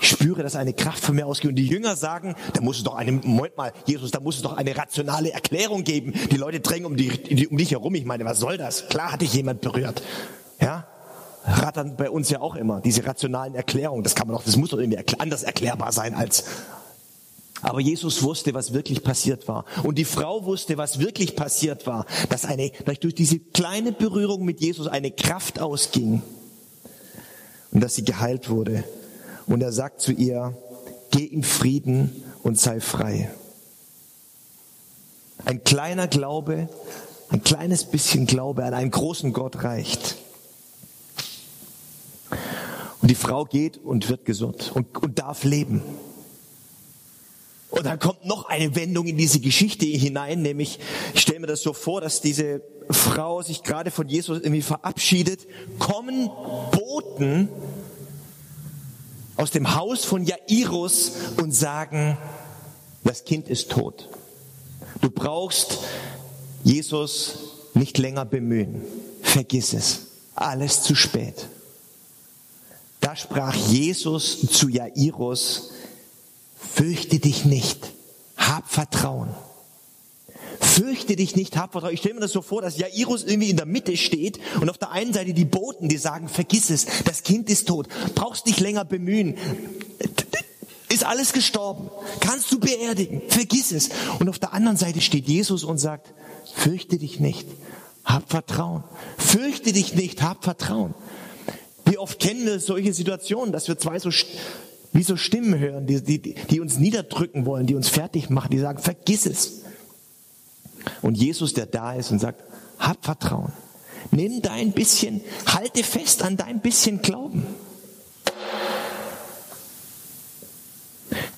Ich 0.00 0.08
spüre, 0.08 0.42
dass 0.42 0.56
eine 0.56 0.74
Kraft 0.74 1.02
von 1.02 1.14
mir 1.14 1.26
ausgeht. 1.26 1.50
Und 1.50 1.56
die 1.56 1.66
Jünger 1.66 1.96
sagen, 1.96 2.34
da 2.52 2.60
muss 2.60 2.78
es 2.78 2.84
doch 2.84 2.94
eine, 2.94 3.12
Moment 3.12 3.56
mal, 3.56 3.72
Jesus, 3.86 4.10
da 4.10 4.20
muss 4.20 4.36
es 4.36 4.42
doch 4.42 4.56
eine 4.56 4.76
rationale 4.76 5.32
Erklärung 5.32 5.84
geben. 5.84 6.12
Die 6.30 6.36
Leute 6.36 6.60
drängen 6.60 6.86
um, 6.86 6.96
die, 6.96 7.46
um 7.48 7.56
dich 7.56 7.70
herum. 7.70 7.94
Ich 7.94 8.04
meine, 8.04 8.24
was 8.24 8.38
soll 8.38 8.58
das? 8.58 8.88
Klar 8.88 9.12
hat 9.12 9.22
dich 9.22 9.32
jemand 9.32 9.62
berührt. 9.62 10.02
Ja? 10.60 10.86
Rattern 11.44 11.96
bei 11.96 12.10
uns 12.10 12.28
ja 12.28 12.40
auch 12.40 12.56
immer. 12.56 12.80
Diese 12.80 13.06
rationalen 13.06 13.54
Erklärungen. 13.54 14.02
Das 14.02 14.14
kann 14.14 14.26
man 14.26 14.36
doch, 14.36 14.44
das 14.44 14.56
muss 14.56 14.70
doch 14.70 14.78
irgendwie 14.78 15.02
anders 15.18 15.44
erklärbar 15.44 15.92
sein 15.92 16.14
als, 16.14 16.44
aber 17.62 17.80
Jesus 17.80 18.22
wusste, 18.22 18.52
was 18.52 18.74
wirklich 18.74 19.02
passiert 19.02 19.48
war. 19.48 19.64
Und 19.82 19.96
die 19.96 20.04
Frau 20.04 20.44
wusste, 20.44 20.76
was 20.76 20.98
wirklich 20.98 21.36
passiert 21.36 21.86
war. 21.86 22.04
Dass 22.28 22.44
eine, 22.44 22.70
dass 22.84 23.00
durch 23.00 23.14
diese 23.14 23.38
kleine 23.38 23.92
Berührung 23.92 24.44
mit 24.44 24.60
Jesus 24.60 24.86
eine 24.86 25.10
Kraft 25.10 25.58
ausging 25.58 26.22
und 27.70 27.82
dass 27.82 27.94
sie 27.94 28.04
geheilt 28.04 28.48
wurde. 28.48 28.84
Und 29.46 29.62
er 29.62 29.72
sagt 29.72 30.00
zu 30.00 30.12
ihr, 30.12 30.56
geh 31.10 31.24
in 31.24 31.42
Frieden 31.42 32.24
und 32.42 32.58
sei 32.58 32.80
frei. 32.80 33.30
Ein 35.44 35.62
kleiner 35.62 36.08
Glaube, 36.08 36.68
ein 37.28 37.42
kleines 37.42 37.84
bisschen 37.84 38.26
Glaube 38.26 38.64
an 38.64 38.74
einen 38.74 38.90
großen 38.90 39.32
Gott 39.32 39.62
reicht. 39.62 40.16
Und 43.00 43.10
die 43.10 43.14
Frau 43.14 43.44
geht 43.44 43.78
und 43.78 44.08
wird 44.08 44.24
gesund 44.24 44.72
und, 44.74 44.96
und 44.98 45.18
darf 45.18 45.44
leben. 45.44 45.82
Und 47.70 47.84
dann 47.84 47.98
kommt 47.98 48.24
noch 48.24 48.48
eine 48.48 48.74
Wendung 48.76 49.06
in 49.06 49.16
diese 49.16 49.40
Geschichte 49.40 49.86
hinein, 49.86 50.42
nämlich, 50.42 50.78
ich 51.14 51.20
stelle 51.20 51.40
mir 51.40 51.46
das 51.46 51.62
so 51.62 51.72
vor, 51.72 52.00
dass 52.00 52.20
diese 52.20 52.62
Frau 52.90 53.42
sich 53.42 53.62
gerade 53.62 53.90
von 53.90 54.08
Jesus 54.08 54.38
irgendwie 54.38 54.62
verabschiedet, 54.62 55.46
kommen 55.78 56.30
Boten 56.70 57.48
aus 59.36 59.50
dem 59.50 59.74
Haus 59.74 60.04
von 60.04 60.24
Jairus 60.24 61.12
und 61.36 61.52
sagen, 61.52 62.16
das 63.04 63.24
Kind 63.24 63.48
ist 63.48 63.70
tot. 63.70 64.08
Du 65.00 65.10
brauchst 65.10 65.78
Jesus 66.64 67.38
nicht 67.74 67.98
länger 67.98 68.24
bemühen. 68.24 68.82
Vergiss 69.22 69.72
es. 69.72 70.06
Alles 70.34 70.82
zu 70.82 70.94
spät. 70.94 71.46
Da 73.00 73.14
sprach 73.14 73.54
Jesus 73.54 74.40
zu 74.50 74.68
Jairus, 74.68 75.70
fürchte 76.56 77.18
dich 77.18 77.44
nicht, 77.44 77.92
hab 78.36 78.68
Vertrauen. 78.70 79.28
Fürchte 80.60 81.16
dich 81.16 81.36
nicht, 81.36 81.56
hab 81.56 81.72
Vertrauen. 81.72 81.94
Ich 81.94 82.00
stelle 82.00 82.14
mir 82.14 82.20
das 82.20 82.32
so 82.32 82.42
vor, 82.42 82.62
dass 82.62 82.78
Jairus 82.78 83.24
irgendwie 83.24 83.50
in 83.50 83.56
der 83.56 83.66
Mitte 83.66 83.96
steht 83.96 84.38
und 84.60 84.70
auf 84.70 84.78
der 84.78 84.90
einen 84.90 85.12
Seite 85.12 85.34
die 85.34 85.44
Boten, 85.44 85.88
die 85.88 85.98
sagen, 85.98 86.28
vergiss 86.28 86.70
es, 86.70 86.86
das 87.04 87.22
Kind 87.22 87.50
ist 87.50 87.68
tot, 87.68 87.88
brauchst 88.14 88.46
nicht 88.46 88.60
länger 88.60 88.84
bemühen. 88.84 89.36
ist 90.88 91.04
alles 91.04 91.32
gestorben. 91.32 91.90
Kannst 92.20 92.50
du 92.52 92.58
beerdigen. 92.58 93.22
Vergiss 93.28 93.72
es. 93.72 93.90
Und 94.18 94.28
auf 94.28 94.38
der 94.38 94.52
anderen 94.52 94.76
Seite 94.76 95.00
steht 95.00 95.28
Jesus 95.28 95.64
und 95.64 95.78
sagt, 95.78 96.12
fürchte 96.54 96.98
dich 96.98 97.20
nicht. 97.20 97.46
Hab 98.04 98.30
Vertrauen. 98.30 98.84
Fürchte 99.18 99.72
dich 99.72 99.94
nicht. 99.94 100.22
Hab 100.22 100.44
Vertrauen. 100.44 100.94
Wie 101.84 101.98
oft 101.98 102.18
kennen 102.18 102.46
wir 102.46 102.60
solche 102.60 102.92
Situationen, 102.92 103.52
dass 103.52 103.68
wir 103.68 103.78
zwei 103.78 103.98
so, 103.98 104.10
wie 104.96 105.02
so 105.02 105.16
Stimmen 105.16 105.58
hören, 105.58 105.86
die, 105.86 106.00
die, 106.02 106.34
die 106.50 106.60
uns 106.60 106.78
niederdrücken 106.78 107.44
wollen, 107.44 107.66
die 107.66 107.74
uns 107.74 107.88
fertig 107.88 108.30
machen, 108.30 108.50
die 108.50 108.58
sagen, 108.58 108.78
vergiss 108.78 109.26
es. 109.26 109.62
Und 111.02 111.16
Jesus, 111.16 111.52
der 111.52 111.66
da 111.66 111.92
ist 111.92 112.10
und 112.10 112.18
sagt, 112.18 112.42
hab 112.78 113.04
Vertrauen. 113.04 113.52
Nimm 114.10 114.40
dein 114.40 114.72
bisschen, 114.72 115.20
halte 115.46 115.84
fest 115.84 116.22
an 116.22 116.38
dein 116.38 116.60
bisschen 116.60 117.02
Glauben. 117.02 117.46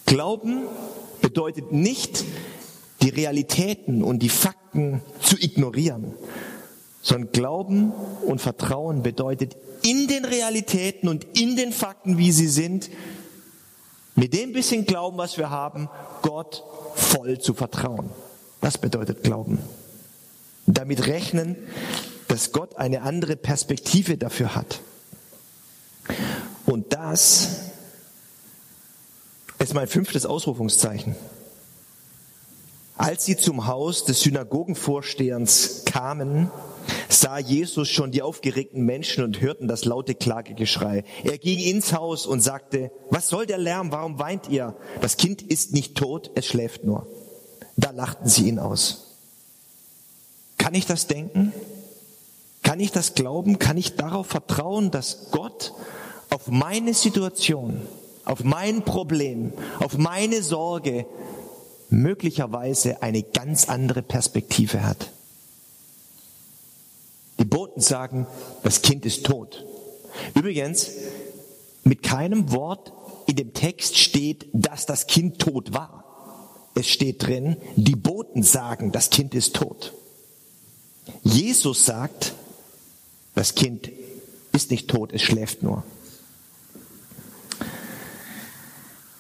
Glauben 0.07 0.63
bedeutet 1.21 1.73
nicht, 1.73 2.25
die 3.03 3.09
Realitäten 3.09 4.05
und 4.05 4.21
die 4.21 4.29
Fakten 4.29 5.03
zu 5.21 5.37
ignorieren, 5.37 6.15
sondern 7.03 7.33
Glauben 7.33 7.93
und 8.25 8.41
Vertrauen 8.41 9.03
bedeutet, 9.03 9.57
in 9.83 10.07
den 10.07 10.25
Realitäten 10.25 11.09
und 11.09 11.27
in 11.37 11.57
den 11.57 11.73
Fakten, 11.73 12.19
wie 12.19 12.33
sie 12.33 12.49
sind, 12.49 12.91
mit 14.19 14.35
dem 14.35 14.53
bisschen 14.53 14.85
Glauben, 14.85 15.17
was 15.17 15.39
wir 15.39 15.49
haben, 15.49 15.89
Gott 16.23 16.65
voll 16.97 17.39
zu 17.39 17.55
vertrauen. 17.55 18.11
Das 18.61 18.77
bedeutet 18.77 19.23
Glauben. 19.23 19.61
Damit 20.67 21.07
rechnen, 21.07 21.57
dass 22.27 22.51
Gott 22.51 22.77
eine 22.77 23.03
andere 23.03 23.37
Perspektive 23.37 24.19
dafür 24.19 24.57
hat. 24.57 24.81
Und 26.67 26.93
das 26.93 27.61
ist 29.61 29.75
mein 29.75 29.87
fünftes 29.87 30.27
Ausrufungszeichen. 30.27 31.15
Als 32.97 33.25
sie 33.25 33.37
zum 33.37 33.69
Haus 33.69 34.05
des 34.05 34.21
Synagogenvorstehers 34.23 35.85
kamen, 35.87 36.51
sah 37.09 37.39
Jesus 37.39 37.89
schon 37.89 38.11
die 38.11 38.23
aufgeregten 38.23 38.85
Menschen 38.85 39.25
und 39.25 39.41
hörten 39.41 39.69
das 39.69 39.85
laute 39.85 40.15
Klagegeschrei. 40.15 41.05
Er 41.25 41.39
ging 41.39 41.59
ins 41.59 41.93
Haus 41.93 42.27
und 42.27 42.41
sagte, 42.41 42.91
was 43.11 43.29
soll 43.29 43.47
der 43.47 43.59
Lärm, 43.59 43.93
warum 43.93 44.19
weint 44.19 44.49
ihr? 44.49 44.77
Das 45.01 45.17
Kind 45.17 45.43
ist 45.43 45.73
nicht 45.73 45.97
tot, 45.97 46.31
es 46.35 46.47
schläft 46.47 46.85
nur. 46.85 47.07
Da 47.77 47.91
lachten 47.91 48.29
sie 48.29 48.49
ihn 48.49 48.59
aus. 48.59 49.17
Kann 50.59 50.75
ich 50.75 50.87
das 50.87 51.07
denken? 51.07 51.53
Kann 52.63 52.81
ich 52.81 52.93
das 52.93 53.15
glauben? 53.15 53.59
Kann 53.59 53.77
ich 53.77 53.97
darauf 53.97 54.27
vertrauen, 54.27 54.91
dass 54.91 55.31
Gott 55.31 55.73
auf 56.31 56.49
meine 56.49 56.93
Situation, 56.93 57.81
auf 58.25 58.45
mein 58.45 58.83
Problem, 58.83 59.53
auf 59.81 59.97
meine 59.97 60.43
Sorge 60.43 61.07
möglicherweise 61.89 63.03
eine 63.03 63.23
ganz 63.23 63.69
andere 63.69 64.03
Perspektive 64.03 64.85
hat? 64.85 65.11
Die 67.39 67.45
Boten 67.45 67.81
sagen, 67.81 68.27
das 68.63 68.83
Kind 68.83 69.07
ist 69.07 69.25
tot. 69.25 69.65
Übrigens, 70.35 70.91
mit 71.85 72.03
keinem 72.03 72.51
Wort 72.53 72.93
in 73.27 73.37
dem 73.37 73.55
Text 73.55 73.99
steht, 73.99 74.47
dass 74.53 74.87
das 74.87 75.07
Kind 75.07 75.39
tot 75.39 75.73
war. 75.73 76.05
Es 76.75 76.89
steht 76.89 77.27
drin, 77.27 77.57
die 77.77 77.97
Boten 77.97 78.43
sagen, 78.43 78.93
das 78.93 79.11
Kind 79.11 79.35
ist 79.35 79.57
tot. 79.57 79.93
Jesus 81.23 81.85
sagt, 81.85 82.35
das 83.35 83.55
Kind 83.55 83.91
ist 84.53 84.71
nicht 84.71 84.89
tot, 84.89 85.13
es 85.13 85.23
schläft 85.23 85.63
nur. 85.63 85.83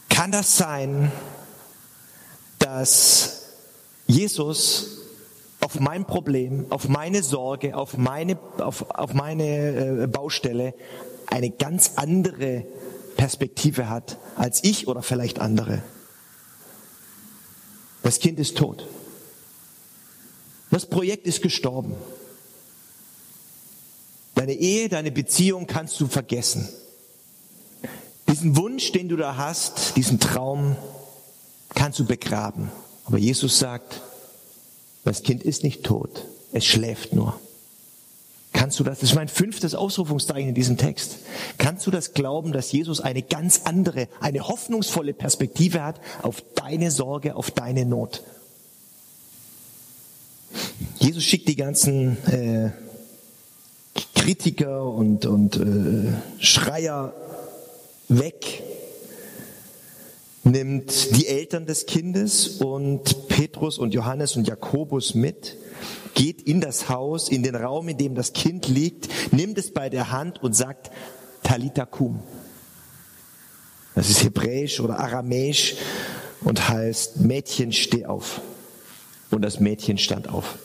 Kann 0.08 0.32
das 0.32 0.56
sein, 0.56 1.12
dass 2.58 3.42
Jesus 4.06 4.97
auf 5.60 5.80
mein 5.80 6.04
Problem, 6.04 6.66
auf 6.70 6.88
meine 6.88 7.22
Sorge, 7.22 7.76
auf 7.76 7.96
meine, 7.96 8.38
auf, 8.58 8.90
auf 8.90 9.14
meine 9.14 10.02
äh, 10.04 10.06
Baustelle 10.06 10.74
eine 11.26 11.50
ganz 11.50 11.92
andere 11.96 12.64
Perspektive 13.16 13.88
hat 13.88 14.18
als 14.36 14.62
ich 14.62 14.88
oder 14.88 15.02
vielleicht 15.02 15.40
andere? 15.40 15.82
Das 18.02 18.20
Kind 18.20 18.38
ist 18.38 18.56
tot. 18.56 18.86
Das 20.70 20.86
Projekt 20.86 21.26
ist 21.26 21.42
gestorben. 21.42 21.94
Deine 24.34 24.54
Ehe, 24.54 24.88
deine 24.88 25.10
Beziehung 25.10 25.66
kannst 25.66 25.98
du 26.00 26.06
vergessen. 26.06 26.68
Diesen 28.28 28.56
Wunsch, 28.56 28.92
den 28.92 29.08
du 29.08 29.16
da 29.16 29.36
hast, 29.36 29.96
diesen 29.96 30.20
Traum, 30.20 30.76
kannst 31.74 31.98
du 31.98 32.04
begraben. 32.04 32.70
Aber 33.04 33.18
Jesus 33.18 33.58
sagt, 33.58 34.00
das 35.08 35.22
Kind 35.22 35.42
ist 35.42 35.64
nicht 35.64 35.84
tot, 35.84 36.26
es 36.52 36.66
schläft 36.66 37.14
nur. 37.14 37.40
Kannst 38.52 38.78
du 38.78 38.84
das? 38.84 38.98
Das 38.98 39.10
ist 39.10 39.14
mein 39.14 39.28
fünftes 39.28 39.74
Ausrufungszeichen 39.74 40.50
in 40.50 40.54
diesem 40.54 40.76
Text. 40.76 41.16
Kannst 41.58 41.86
du 41.86 41.90
das 41.90 42.12
glauben, 42.12 42.52
dass 42.52 42.72
Jesus 42.72 43.00
eine 43.00 43.22
ganz 43.22 43.62
andere, 43.64 44.08
eine 44.20 44.48
hoffnungsvolle 44.48 45.14
Perspektive 45.14 45.82
hat 45.82 46.00
auf 46.22 46.42
deine 46.54 46.90
Sorge, 46.90 47.36
auf 47.36 47.50
deine 47.50 47.86
Not? 47.86 48.22
Jesus 50.98 51.24
schickt 51.24 51.48
die 51.48 51.56
ganzen 51.56 52.16
äh, 52.26 52.70
Kritiker 54.14 54.84
und, 54.90 55.24
und 55.24 55.56
äh, 55.56 56.12
Schreier 56.38 57.14
weg, 58.08 58.62
nimmt 60.50 61.16
die 61.16 61.26
Eltern 61.26 61.66
des 61.66 61.86
Kindes 61.86 62.48
und 62.60 63.28
Petrus 63.28 63.78
und 63.78 63.94
Johannes 63.94 64.36
und 64.36 64.48
Jakobus 64.48 65.14
mit, 65.14 65.56
geht 66.14 66.42
in 66.42 66.60
das 66.60 66.88
Haus, 66.88 67.28
in 67.28 67.42
den 67.42 67.54
Raum, 67.54 67.88
in 67.88 67.98
dem 67.98 68.14
das 68.14 68.32
Kind 68.32 68.66
liegt, 68.68 69.08
nimmt 69.32 69.58
es 69.58 69.72
bei 69.72 69.88
der 69.88 70.10
Hand 70.10 70.42
und 70.42 70.54
sagt, 70.54 70.90
Talita 71.42 71.86
kum. 71.86 72.22
Das 73.94 74.10
ist 74.10 74.22
hebräisch 74.24 74.80
oder 74.80 74.98
aramäisch 74.98 75.76
und 76.40 76.68
heißt, 76.68 77.20
Mädchen, 77.20 77.72
steh 77.72 78.06
auf. 78.06 78.40
Und 79.30 79.42
das 79.42 79.60
Mädchen 79.60 79.98
stand 79.98 80.28
auf. 80.28 80.58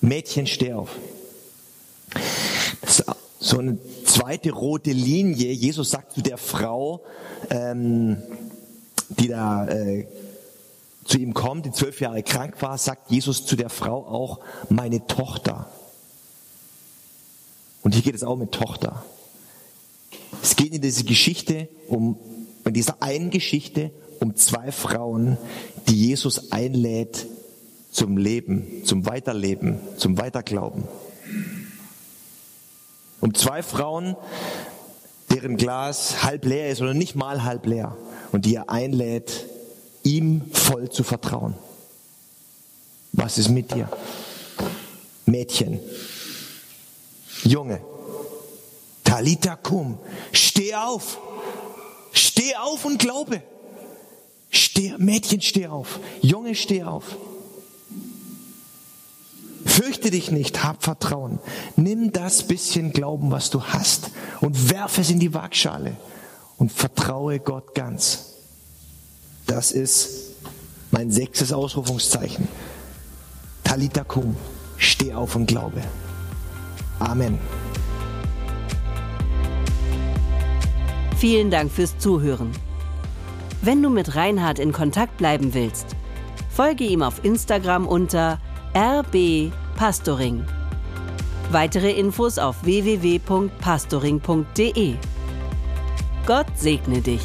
Mädchen, 0.00 0.46
steh 0.46 0.72
auf. 0.72 0.90
Das 2.80 3.00
ist 3.00 3.25
so 3.46 3.58
eine 3.58 3.78
zweite 4.04 4.50
rote 4.50 4.90
Linie. 4.90 5.52
Jesus 5.52 5.90
sagt 5.90 6.14
zu 6.14 6.20
der 6.20 6.36
Frau, 6.36 7.02
ähm, 7.50 8.22
die 9.08 9.28
da 9.28 9.68
äh, 9.68 10.06
zu 11.04 11.18
ihm 11.18 11.32
kommt, 11.32 11.66
die 11.66 11.70
zwölf 11.70 12.00
Jahre 12.00 12.22
krank 12.24 12.60
war, 12.60 12.76
sagt 12.76 13.10
Jesus 13.10 13.46
zu 13.46 13.54
der 13.54 13.68
Frau 13.68 14.04
auch, 14.04 14.40
meine 14.68 15.06
Tochter. 15.06 15.70
Und 17.82 17.94
hier 17.94 18.02
geht 18.02 18.16
es 18.16 18.24
auch 18.24 18.36
mit 18.36 18.50
Tochter. 18.50 19.04
Es 20.42 20.56
geht 20.56 20.74
in 20.74 20.82
dieser 20.82 21.04
Geschichte 21.04 21.68
um, 21.86 22.18
in 22.64 22.74
dieser 22.74 23.00
einen 23.00 23.30
Geschichte 23.30 23.92
um 24.18 24.34
zwei 24.34 24.72
Frauen, 24.72 25.38
die 25.88 26.08
Jesus 26.08 26.50
einlädt 26.50 27.26
zum 27.92 28.16
Leben, 28.16 28.82
zum 28.84 29.06
Weiterleben, 29.06 29.78
zum 29.96 30.18
Weiterglauben. 30.18 30.84
Um 33.20 33.34
zwei 33.34 33.62
Frauen, 33.62 34.16
deren 35.30 35.56
Glas 35.56 36.22
halb 36.22 36.44
leer 36.44 36.70
ist 36.70 36.80
oder 36.80 36.94
nicht 36.94 37.14
mal 37.16 37.44
halb 37.44 37.66
leer 37.66 37.96
und 38.32 38.44
die 38.44 38.54
er 38.54 38.70
einlädt, 38.70 39.46
ihm 40.02 40.42
voll 40.52 40.90
zu 40.90 41.02
vertrauen. 41.02 41.54
Was 43.12 43.38
ist 43.38 43.48
mit 43.48 43.74
dir? 43.74 43.88
Mädchen, 45.24 45.80
Junge, 47.42 47.80
Talita 49.02 49.56
kum, 49.56 49.98
steh 50.32 50.74
auf, 50.74 51.18
steh 52.12 52.54
auf 52.56 52.84
und 52.84 52.98
glaube. 52.98 53.42
Steh, 54.50 54.94
Mädchen, 54.98 55.40
steh 55.40 55.66
auf, 55.66 55.98
Junge, 56.22 56.54
steh 56.54 56.84
auf. 56.84 57.04
Fürchte 59.76 60.10
dich 60.10 60.30
nicht, 60.30 60.64
hab 60.64 60.82
Vertrauen. 60.82 61.38
Nimm 61.76 62.10
das 62.10 62.44
bisschen 62.44 62.94
Glauben, 62.94 63.30
was 63.30 63.50
du 63.50 63.62
hast 63.62 64.10
und 64.40 64.70
werf 64.70 64.96
es 64.96 65.10
in 65.10 65.20
die 65.20 65.34
Waagschale 65.34 65.98
und 66.56 66.72
vertraue 66.72 67.40
Gott 67.40 67.74
ganz. 67.74 68.36
Das 69.46 69.72
ist 69.72 70.30
mein 70.92 71.10
sechstes 71.10 71.52
Ausrufungszeichen. 71.52 72.48
Talita 73.64 74.02
kum, 74.02 74.34
steh 74.78 75.12
auf 75.12 75.36
und 75.36 75.44
glaube. 75.44 75.82
Amen. 76.98 77.38
Vielen 81.18 81.50
Dank 81.50 81.70
fürs 81.70 81.98
Zuhören. 81.98 82.50
Wenn 83.60 83.82
du 83.82 83.90
mit 83.90 84.14
Reinhard 84.16 84.58
in 84.58 84.72
Kontakt 84.72 85.18
bleiben 85.18 85.52
willst, 85.52 85.88
folge 86.48 86.84
ihm 86.84 87.02
auf 87.02 87.22
Instagram 87.26 87.86
unter 87.86 88.40
RB 88.74 89.52
Pastoring. 89.76 90.44
Weitere 91.50 91.92
Infos 91.92 92.38
auf 92.38 92.64
www.pastoring.de. 92.64 94.94
Gott 96.26 96.46
segne 96.56 97.02
dich. 97.02 97.22